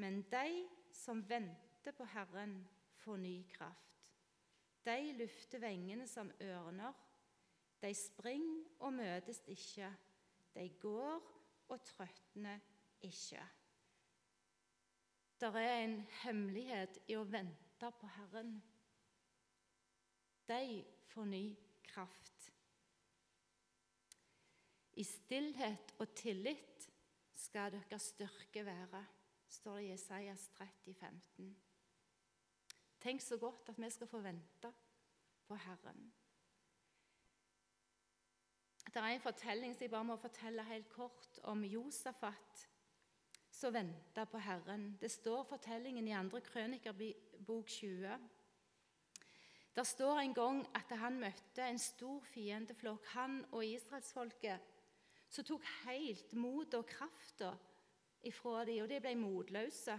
Men 0.00 0.22
de 0.32 0.66
som 0.92 1.22
venter 1.28 1.94
på 1.96 2.06
Herren, 2.12 2.58
får 2.96 3.20
ny 3.22 3.34
kraft. 3.52 4.00
De 4.86 5.12
lufter 5.18 5.60
vengene 5.62 6.06
som 6.08 6.30
ørner. 6.42 6.94
De 7.82 7.92
springer 7.94 8.64
og 8.80 8.96
møtes 8.96 9.42
ikke. 9.52 9.90
De 10.54 10.68
går 10.80 11.20
og 11.68 11.84
trøtner 11.84 12.62
ikke. 13.04 13.42
Det 15.40 15.50
er 15.60 15.82
en 15.84 15.98
hemmelighet 16.22 16.98
i 17.12 17.18
å 17.18 17.26
vente 17.28 17.90
på 18.00 18.08
Herren. 18.16 18.56
De 20.46 20.84
får 21.08 21.24
ny 21.24 21.56
kraft. 21.82 22.52
I 24.96 25.04
stillhet 25.04 25.94
og 25.98 26.14
tillit 26.16 26.86
skal 27.36 27.72
deres 27.74 28.10
styrke 28.14 28.64
være, 28.64 29.02
står 29.48 29.76
det 29.76 29.84
i 29.84 29.90
Jesajas 29.90 30.48
30, 30.56 30.94
15. 30.94 31.50
Tenk 33.00 33.20
så 33.22 33.36
godt 33.38 33.68
at 33.68 33.78
vi 33.78 33.90
skal 33.90 34.08
få 34.08 34.20
vente 34.24 34.72
på 35.46 35.54
Herren. 35.54 36.12
Det 38.86 39.02
er 39.02 39.12
en 39.12 39.20
fortelling 39.20 39.74
som 39.74 39.82
jeg 39.84 39.90
bare 39.90 40.08
må 40.08 40.16
fortelle 40.16 40.64
helt 40.64 40.88
kort 40.88 41.38
om 41.42 41.64
Josafat 41.64 42.68
som 43.56 43.74
venta 43.74 44.24
på 44.24 44.38
Herren. 44.38 44.96
Det 45.00 45.10
står 45.10 45.44
fortellingen 45.48 46.08
i 46.08 46.14
2. 46.30 46.40
krønikerbok 46.40 47.68
20. 47.68 48.18
Der 49.76 49.82
står 49.82 50.18
en 50.18 50.34
gang 50.34 50.62
at 50.74 50.98
han 50.98 51.18
møtte 51.20 51.64
en 51.68 51.78
stor 51.78 52.22
fiendeflokk, 52.32 53.06
han 53.12 53.42
og 53.52 53.66
israelsfolket 53.66 54.72
som 55.28 55.44
tok 55.44 55.64
helt 55.84 56.32
motet 56.38 56.78
og 56.78 56.86
krafta 56.88 57.50
ifra 58.24 58.64
dem, 58.64 58.84
og 58.84 58.88
de 58.88 59.00
ble 59.02 59.14
motløse. 59.20 59.96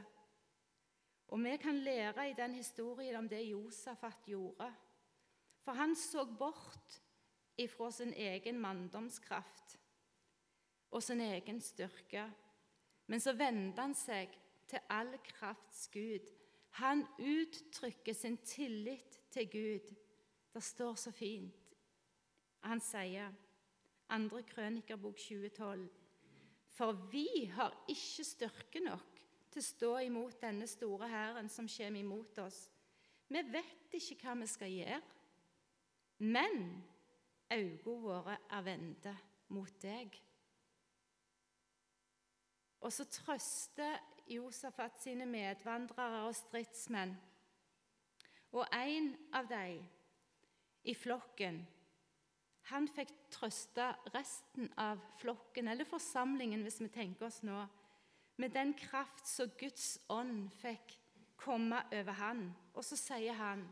Og 1.27 1.43
vi 1.43 1.57
kan 1.61 1.83
lære 1.83 2.29
i 2.29 2.35
den 2.37 2.55
historien 2.55 3.15
om 3.19 3.27
det 3.29 3.43
Josafat 3.49 4.25
gjorde. 4.25 4.71
For 5.61 5.75
han 5.75 5.95
så 5.95 6.23
bort 6.39 7.01
ifra 7.57 7.91
sin 7.91 8.13
egen 8.13 8.59
manndomskraft 8.59 9.77
og 10.91 11.03
sin 11.03 11.21
egen 11.21 11.61
styrke. 11.61 12.23
Men 13.07 13.19
så 13.19 13.33
vendte 13.35 13.81
han 13.81 13.95
seg 13.95 14.31
til 14.67 14.79
all 14.89 15.13
krafts 15.27 15.87
Gud. 15.91 16.31
Han 16.79 17.03
uttrykker 17.19 18.13
sin 18.13 18.37
tillit 18.37 19.16
til 19.31 19.49
Gud. 19.51 19.93
Det 20.53 20.63
står 20.63 20.95
så 20.95 21.11
fint. 21.11 21.73
Han 22.65 22.81
sier 22.81 23.33
andre 24.09 24.43
krønikerbok 24.43 25.17
2012. 25.17 25.89
For 26.77 26.91
vi 27.11 27.45
har 27.53 27.73
ikke 27.89 28.25
styrke 28.25 28.81
nok 28.85 29.21
til 29.51 29.61
å 29.61 29.67
stå 29.67 29.91
imot 30.05 30.41
denne 30.41 30.67
store 30.69 31.07
hæren 31.09 31.49
som 31.49 31.69
kommer 31.69 31.99
imot 31.99 32.41
oss. 32.43 32.67
Vi 33.27 33.41
vet 33.51 33.97
ikke 33.97 34.19
hva 34.21 34.35
vi 34.39 34.47
skal 34.47 34.71
gjøre, 34.71 34.99
men 36.23 36.61
øynene 37.51 37.97
våre 38.03 38.37
er 38.49 38.63
vendte 38.63 39.15
mot 39.53 39.81
deg. 39.81 40.15
Og 42.85 42.93
så 42.93 43.07
trøster 43.09 43.97
Josafat 44.27 45.01
sine 45.01 45.25
medvandrere 45.25 46.25
og 46.27 46.35
stridsmenn. 46.35 47.15
Og 48.57 48.65
en 48.73 49.11
av 49.37 49.49
dem 49.49 49.83
i 50.87 50.95
flokken 50.97 51.59
han 52.67 52.87
fikk 52.91 53.13
trøste 53.31 53.85
resten 54.11 54.67
av 54.81 54.99
flokken, 55.21 55.69
eller 55.71 55.87
forsamlingen, 55.87 56.65
hvis 56.65 56.81
vi 56.81 56.89
tenker 56.91 57.29
oss 57.29 57.39
nå, 57.47 57.61
med 58.37 58.51
den 58.53 58.73
kraft 58.77 59.23
som 59.29 59.53
Guds 59.59 59.95
ånd 60.11 60.49
fikk 60.59 60.97
komme 61.39 61.79
over 61.95 62.17
han. 62.19 62.43
Og 62.75 62.83
så 62.83 62.99
sier 62.99 63.37
han, 63.39 63.63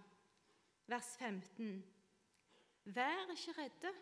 vers 0.88 1.12
15.: 1.19 1.84
Vær 2.95 3.36
ikke 3.36 3.58
redde. 3.60 3.93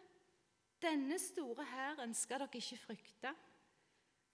Denne 0.83 1.17
store 1.19 1.63
hæren 1.63 2.13
skal 2.13 2.43
dere 2.43 2.59
ikke 2.59 2.77
frykte, 2.77 3.33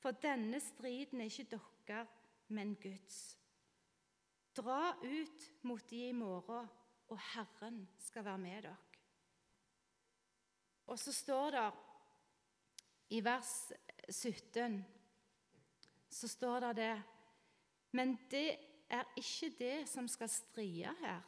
for 0.02 0.12
denne 0.12 0.60
striden 0.60 1.22
er 1.22 1.30
ikke 1.30 1.62
deres, 1.88 2.16
men 2.50 2.76
Guds. 2.82 3.39
Dra 4.60 4.94
ut 5.04 5.50
mot 5.64 5.90
de 5.90 6.02
i 6.10 6.16
morgen, 6.16 6.68
og 7.10 7.20
Herren 7.32 7.84
skal 8.04 8.26
være 8.26 8.38
med 8.38 8.62
dere. 8.68 8.76
Og 10.90 11.00
så 11.00 11.14
står 11.14 11.52
det 11.56 11.68
i 13.16 13.22
vers 13.26 13.52
17 14.10 14.82
så 16.10 16.28
står 16.28 16.60
det 16.60 16.76
det 16.76 17.04
Men 17.92 18.18
det 18.32 18.58
er 18.90 19.06
ikke 19.18 19.50
det 19.58 19.90
som 19.90 20.08
skal 20.08 20.30
stride 20.30 20.94
her. 21.02 21.22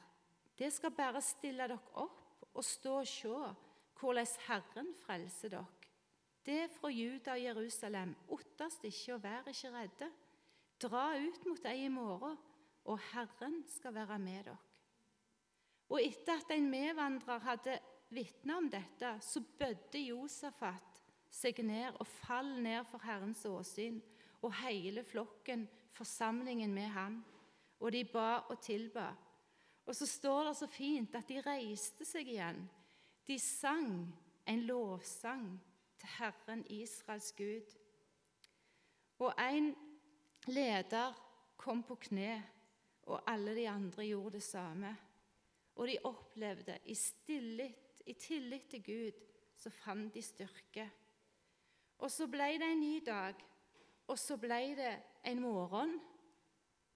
Det 0.58 0.74
skal 0.74 0.92
bare 0.92 1.22
stille 1.22 1.68
dere 1.68 1.80
opp 1.94 2.46
og 2.54 2.66
stå 2.66 3.00
og 3.00 3.08
se 3.08 3.38
hvordan 4.02 4.28
Herren 4.48 4.94
frelser 5.06 5.50
dere. 5.50 5.66
Det 6.46 6.70
fra 6.74 6.90
Juda 6.90 7.32
og 7.32 7.44
Jerusalem. 7.44 8.16
Ottast 8.30 8.84
ikke 8.84 9.14
og 9.14 9.24
vær 9.24 9.50
ikke 9.50 9.72
redde. 9.74 10.10
Dra 10.82 11.12
ut 11.18 11.46
mot 11.46 11.64
dem 11.64 11.84
i 11.86 11.88
morgen, 11.88 12.38
og 12.86 13.00
Herren 13.12 13.64
skal 13.70 13.94
være 13.96 14.20
med 14.20 14.44
dere. 14.44 14.58
Og 15.92 16.00
etter 16.04 16.40
at 16.40 16.54
en 16.56 16.70
medvandrer 16.72 17.44
hadde 17.44 17.80
vitna 18.10 18.58
om 18.58 18.70
dette, 18.72 19.18
så 19.22 19.42
bødde 19.60 20.00
Josafat 20.08 21.02
seg 21.32 21.60
ned 21.64 21.98
og 22.00 22.08
fall 22.08 22.54
ned 22.64 22.86
for 22.92 23.04
Herrens 23.04 23.44
åsyn, 23.48 24.00
og 24.42 24.56
hele 24.64 25.04
flokken, 25.06 25.68
forsamlingen 25.94 26.74
med 26.74 26.90
ham. 26.96 27.20
Og 27.80 27.92
de 27.92 28.04
ba 28.06 28.42
og 28.50 28.62
tilba. 28.62 29.12
Og 29.86 29.96
så 29.96 30.06
står 30.08 30.44
det 30.48 30.56
så 30.58 30.68
fint 30.68 31.16
at 31.16 31.28
de 31.30 31.42
reiste 31.46 32.06
seg 32.06 32.30
igjen. 32.30 32.64
De 33.28 33.38
sang 33.40 34.08
en 34.48 34.64
lovsang 34.66 35.46
til 36.00 36.10
Herren 36.18 36.64
Israels 36.70 37.32
Gud. 37.38 37.76
Og 39.20 39.34
en 39.38 39.76
leder 40.48 41.14
kom 41.58 41.84
på 41.84 41.96
kne, 42.08 42.42
og 43.12 43.24
alle 43.28 43.56
de 43.56 43.68
andre 43.70 44.06
gjorde 44.08 44.38
det 44.38 44.44
samme. 44.46 44.92
Og 45.76 45.88
de 45.88 45.98
opplevde 46.08 46.78
i 46.86 46.96
stillit, 46.96 48.02
i 48.06 48.14
tillit 48.14 48.70
til 48.72 48.84
Gud, 48.84 49.22
så 49.58 49.70
fant 49.70 50.14
de 50.14 50.22
styrke. 50.22 50.88
Og 52.02 52.12
så 52.12 52.28
ble 52.32 52.48
det 52.60 52.72
en 52.72 52.82
ny 52.82 52.96
dag, 53.06 53.36
og 54.08 54.20
så 54.20 54.38
ble 54.42 54.62
det 54.78 54.94
en 55.30 55.42
morgen, 55.44 56.00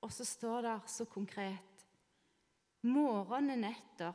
og 0.02 0.12
så 0.12 0.26
står 0.26 0.62
det 0.62 0.76
så 0.92 1.06
konkret 1.10 1.72
Morgenen 2.86 3.64
etter 3.66 4.14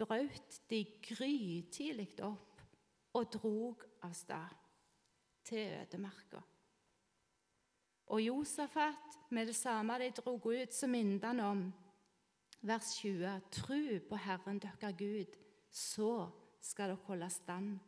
brøt 0.00 0.62
de 0.70 0.78
grytidlig 1.04 2.14
opp 2.24 2.62
og 3.18 3.26
drog 3.34 3.82
av 4.06 4.14
sted 4.16 4.54
til 5.44 5.74
ødemarka. 5.82 6.40
Og 8.08 8.22
Josafat, 8.22 9.18
med 9.30 9.46
det 9.46 9.56
samme 9.56 9.98
de 10.00 10.10
drog 10.10 10.46
ut, 10.46 10.74
så 10.74 10.86
minnet 10.86 11.24
han 11.24 11.40
om 11.40 11.72
vers 12.60 12.94
20.: 12.96 13.40
Tru 13.50 13.98
på 14.08 14.16
Herren 14.16 14.58
dere 14.58 14.92
Gud, 14.92 15.36
så 15.70 16.28
skal 16.60 16.88
dere 16.88 17.04
holde 17.04 17.30
stand. 17.30 17.78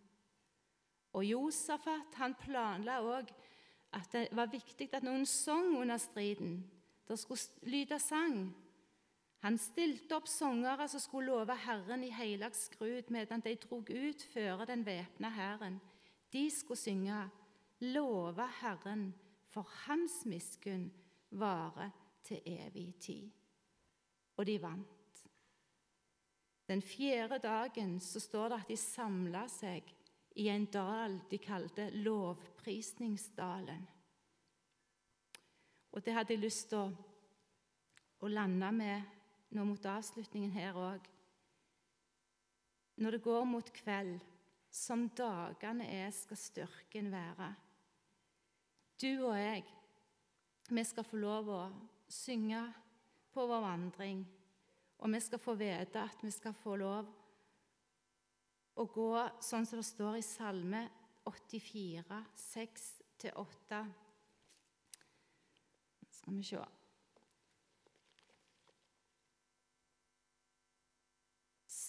Og 1.12 1.24
Josafat 1.24 2.14
han 2.20 2.34
planla 2.34 3.00
òg 3.02 3.32
at 3.92 4.12
det 4.12 4.28
var 4.32 4.50
viktig 4.52 4.90
at 4.94 5.02
noen 5.02 5.26
sang 5.26 5.74
under 5.78 5.98
striden. 5.98 6.60
Det 7.08 7.18
skulle 7.18 7.70
lyde 7.72 7.98
sang. 7.98 8.52
Han 9.40 9.56
stilte 9.58 10.14
opp 10.14 10.28
sangere 10.28 10.86
som 10.88 11.00
skulle 11.00 11.32
love 11.32 11.56
Herren 11.56 12.04
i 12.04 12.12
hellig 12.12 12.52
skrud 12.54 13.08
medan 13.10 13.40
de 13.40 13.56
drog 13.56 13.88
ut 13.88 14.26
føre 14.34 14.66
den 14.68 14.84
væpna 14.86 15.30
hæren. 15.32 15.80
De 16.32 16.50
skulle 16.50 16.78
synge 16.78 17.30
'Love 17.80 18.46
Herren, 18.60 19.14
for 19.50 19.66
Hans 19.86 20.24
miskunn 20.26 20.90
varer 21.30 21.90
til 22.22 22.40
evig 22.46 22.94
tid'. 23.00 23.30
Og 24.36 24.46
de 24.46 24.62
vant. 24.62 25.26
Den 26.68 26.82
fjerde 26.82 27.38
dagen 27.38 28.00
så 28.00 28.20
står 28.20 28.48
det 28.48 28.60
at 28.60 28.68
de 28.68 28.76
samla 28.76 29.48
seg 29.48 29.94
i 30.38 30.48
en 30.48 30.66
dal 30.70 31.20
de 31.30 31.38
kalte 31.38 31.90
Lovprisningsdalen. 31.90 33.86
Og 35.92 36.04
det 36.04 36.14
hadde 36.14 36.36
jeg 36.36 36.44
lyst 36.44 36.68
til 36.70 36.78
å, 36.78 36.92
å 38.22 38.30
lande 38.30 38.70
med 38.72 39.02
nå 39.50 39.64
mot 39.66 39.86
avslutningen 39.86 40.52
her 40.54 40.78
òg. 40.78 41.08
Når 43.02 43.16
det 43.16 43.22
går 43.24 43.44
mot 43.48 43.72
kveld, 43.74 44.20
som 44.70 45.08
dagene 45.18 45.88
er, 45.90 46.10
skal 46.14 46.38
styrken 46.38 47.10
være. 47.10 47.48
Du 49.00 49.08
og 49.24 49.36
jeg, 49.38 49.64
vi 50.68 50.82
skal 50.84 51.06
få 51.08 51.16
lov 51.22 51.46
å 51.48 51.60
synge 52.12 52.60
på 53.32 53.46
vår 53.48 53.62
vandring, 53.64 54.26
og 55.00 55.14
vi 55.14 55.20
skal 55.24 55.40
få 55.40 55.54
vite 55.56 56.02
at 56.02 56.20
vi 56.20 56.32
skal 56.34 56.52
få 56.52 56.74
lov 56.76 57.08
å 58.76 58.84
gå 58.92 59.08
sånn 59.40 59.64
som 59.64 59.80
det 59.80 59.86
står 59.88 60.18
i 60.18 60.26
Salme 60.26 60.82
84, 61.24 62.20
6-8. 62.44 63.80
Skal 66.10 66.36
vi 66.36 66.44
se 66.50 66.66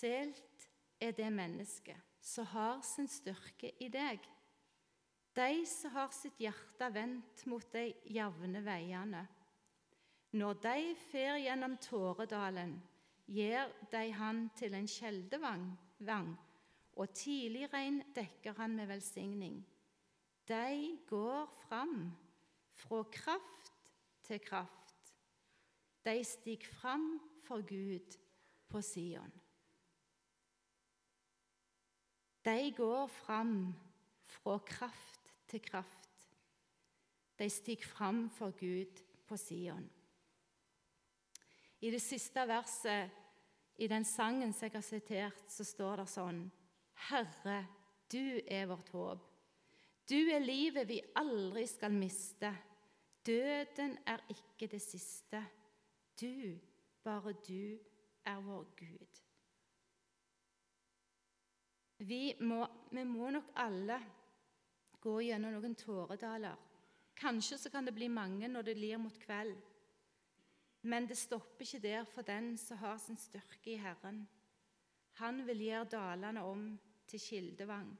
Selt 0.01 0.69
er 0.97 1.11
det 1.13 1.27
mennesket 1.29 2.07
som 2.23 2.47
har 2.55 2.79
sin 2.85 3.09
styrke 3.11 3.75
i 3.83 3.89
deg. 3.91 4.23
De 5.35 5.65
som 5.65 5.93
har 5.95 6.11
sitt 6.11 6.39
hjerte 6.43 6.89
vendt 6.91 7.45
mot 7.47 7.67
de 7.71 7.85
jevne 8.11 8.59
veiene. 8.65 9.21
Når 10.35 10.57
de 10.63 10.95
fer 11.11 11.37
gjennom 11.39 11.77
Tåredalen, 11.83 12.73
gir 13.31 13.71
de 13.91 14.03
han 14.15 14.49
til 14.59 14.75
en 14.75 14.87
kjeldevang, 14.91 15.65
og 16.99 17.13
tidlig 17.15 17.69
regn 17.71 18.01
dekker 18.15 18.57
han 18.59 18.75
med 18.75 18.89
velsigning. 18.91 19.61
De 20.47 20.97
går 21.07 21.47
fram 21.63 22.11
fra 22.75 23.03
kraft 23.13 23.93
til 24.27 24.41
kraft. 24.43 25.13
De 26.03 26.23
stiger 26.25 26.73
fram 26.81 27.13
for 27.45 27.63
Gud 27.67 28.17
på 28.67 28.81
Sion. 28.81 29.31
De 32.43 32.73
går 32.75 33.07
fram 33.07 33.73
fra 34.25 34.57
kraft 34.65 35.20
til 35.51 35.63
kraft. 35.63 36.27
De 37.39 37.49
stiger 37.49 37.87
fram 37.87 38.29
for 38.29 38.53
Gud 38.57 39.01
på 39.27 39.37
Sion. 39.37 39.89
I 41.81 41.91
det 41.91 42.01
siste 42.01 42.45
verset 42.47 43.09
i 43.81 43.87
den 43.89 44.05
sangen 44.05 44.53
som 44.53 44.67
jeg 44.67 44.75
har 44.75 44.85
sitert, 44.85 45.45
så 45.49 45.65
står 45.65 46.03
det 46.03 46.09
sånn 46.11 46.41
Herre, 47.09 47.63
du 48.11 48.41
er 48.45 48.67
vårt 48.69 48.91
håp. 48.93 49.23
Du 50.05 50.19
er 50.29 50.43
livet 50.43 50.89
vi 50.89 50.99
aldri 51.17 51.63
skal 51.69 51.93
miste. 51.95 52.51
Døden 53.25 53.95
er 54.05 54.21
ikke 54.29 54.67
det 54.69 54.81
siste. 54.83 55.39
Du, 56.19 56.57
bare 57.03 57.33
du, 57.47 57.79
er 58.25 58.41
vår 58.45 58.65
Gud. 58.77 59.21
Vi 61.97 62.35
må, 62.41 62.65
vi 62.91 63.03
må, 63.05 63.29
nok 63.33 63.49
alle 63.61 63.97
gå 65.01 65.21
gjennom 65.25 65.55
noen 65.55 65.75
tåredaler. 65.75 66.57
Kanskje 67.17 67.57
så 67.57 67.69
kan 67.69 67.85
det 67.85 67.93
bli 67.95 68.09
mange 68.09 68.47
når 68.49 68.69
det 68.69 68.77
lir 68.77 68.97
mot 69.01 69.17
kveld. 69.19 69.57
Men 70.81 71.05
det 71.07 71.17
stopper 71.17 71.65
ikke 71.65 71.81
der 71.83 72.05
for 72.09 72.25
den 72.25 72.55
som 72.57 72.79
har 72.81 72.97
sin 72.97 73.17
styrke 73.17 73.73
i 73.73 73.81
Herren. 73.81 74.23
Han 75.21 75.43
vil 75.45 75.61
gjøre 75.67 75.91
dalene 75.91 76.41
om 76.47 76.63
til 77.09 77.21
kildevang. 77.21 77.91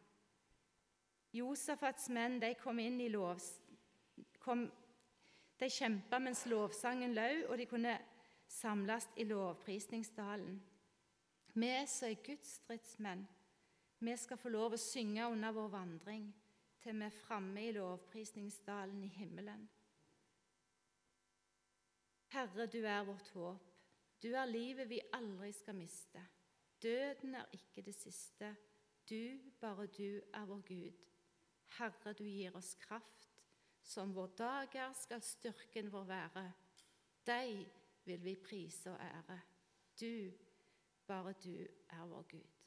Josafats 1.34 2.10
menn 2.10 2.40
de 2.42 2.54
kom 2.60 2.80
inn 2.80 3.02
i 3.02 3.12
lovs... 3.12 3.54
Kom, 4.42 4.64
de 5.62 5.68
kjempa 5.70 6.18
mens 6.18 6.48
lovsangen 6.50 7.14
løy, 7.14 7.44
og 7.46 7.60
de 7.60 7.68
kunne 7.70 7.94
samles 8.50 9.06
i 9.22 9.28
lovprisningsdalen. 9.30 10.56
Vi 11.54 11.70
som 11.86 12.08
er 12.10 12.24
Guds 12.26 12.56
stridsmenn, 12.58 13.28
vi 14.02 14.16
skal 14.18 14.40
få 14.42 14.50
lov 14.50 14.74
å 14.74 14.82
synge 14.82 15.28
under 15.30 15.54
vår 15.54 15.70
vandring 15.76 16.26
til 16.82 16.98
vi 16.98 17.06
er 17.06 17.10
framme 17.10 17.68
i 17.68 17.72
lovprisningsdalen 17.72 19.04
i 19.04 19.08
himmelen. 19.08 19.70
Herre, 22.32 22.66
du 22.66 22.80
er 22.84 23.04
vårt 23.04 23.30
håp. 23.36 23.68
Du 24.24 24.28
er 24.28 24.46
livet 24.46 24.90
vi 24.90 25.02
aldri 25.14 25.52
skal 25.52 25.76
miste. 25.76 26.22
Døden 26.82 27.36
er 27.36 27.46
ikke 27.54 27.82
det 27.82 27.96
siste. 27.96 28.56
Du, 29.10 29.40
bare 29.62 29.88
du, 29.88 30.22
er 30.34 30.46
vår 30.46 30.62
Gud. 30.68 31.02
Herre, 31.78 32.14
du 32.14 32.24
gir 32.24 32.56
oss 32.56 32.74
kraft. 32.76 33.30
Som 33.84 34.16
vår 34.16 34.34
dag 34.38 34.76
er, 34.76 34.94
skal 34.94 35.22
styrken 35.22 35.92
vår 35.92 36.04
være. 36.04 36.46
Deg 37.28 37.66
vil 38.06 38.24
vi 38.24 38.36
prise 38.36 38.94
og 38.94 39.02
ære. 39.02 39.40
Du, 40.00 40.32
bare 41.08 41.34
du, 41.44 41.58
er 41.90 42.06
vår 42.08 42.26
Gud. 42.32 42.62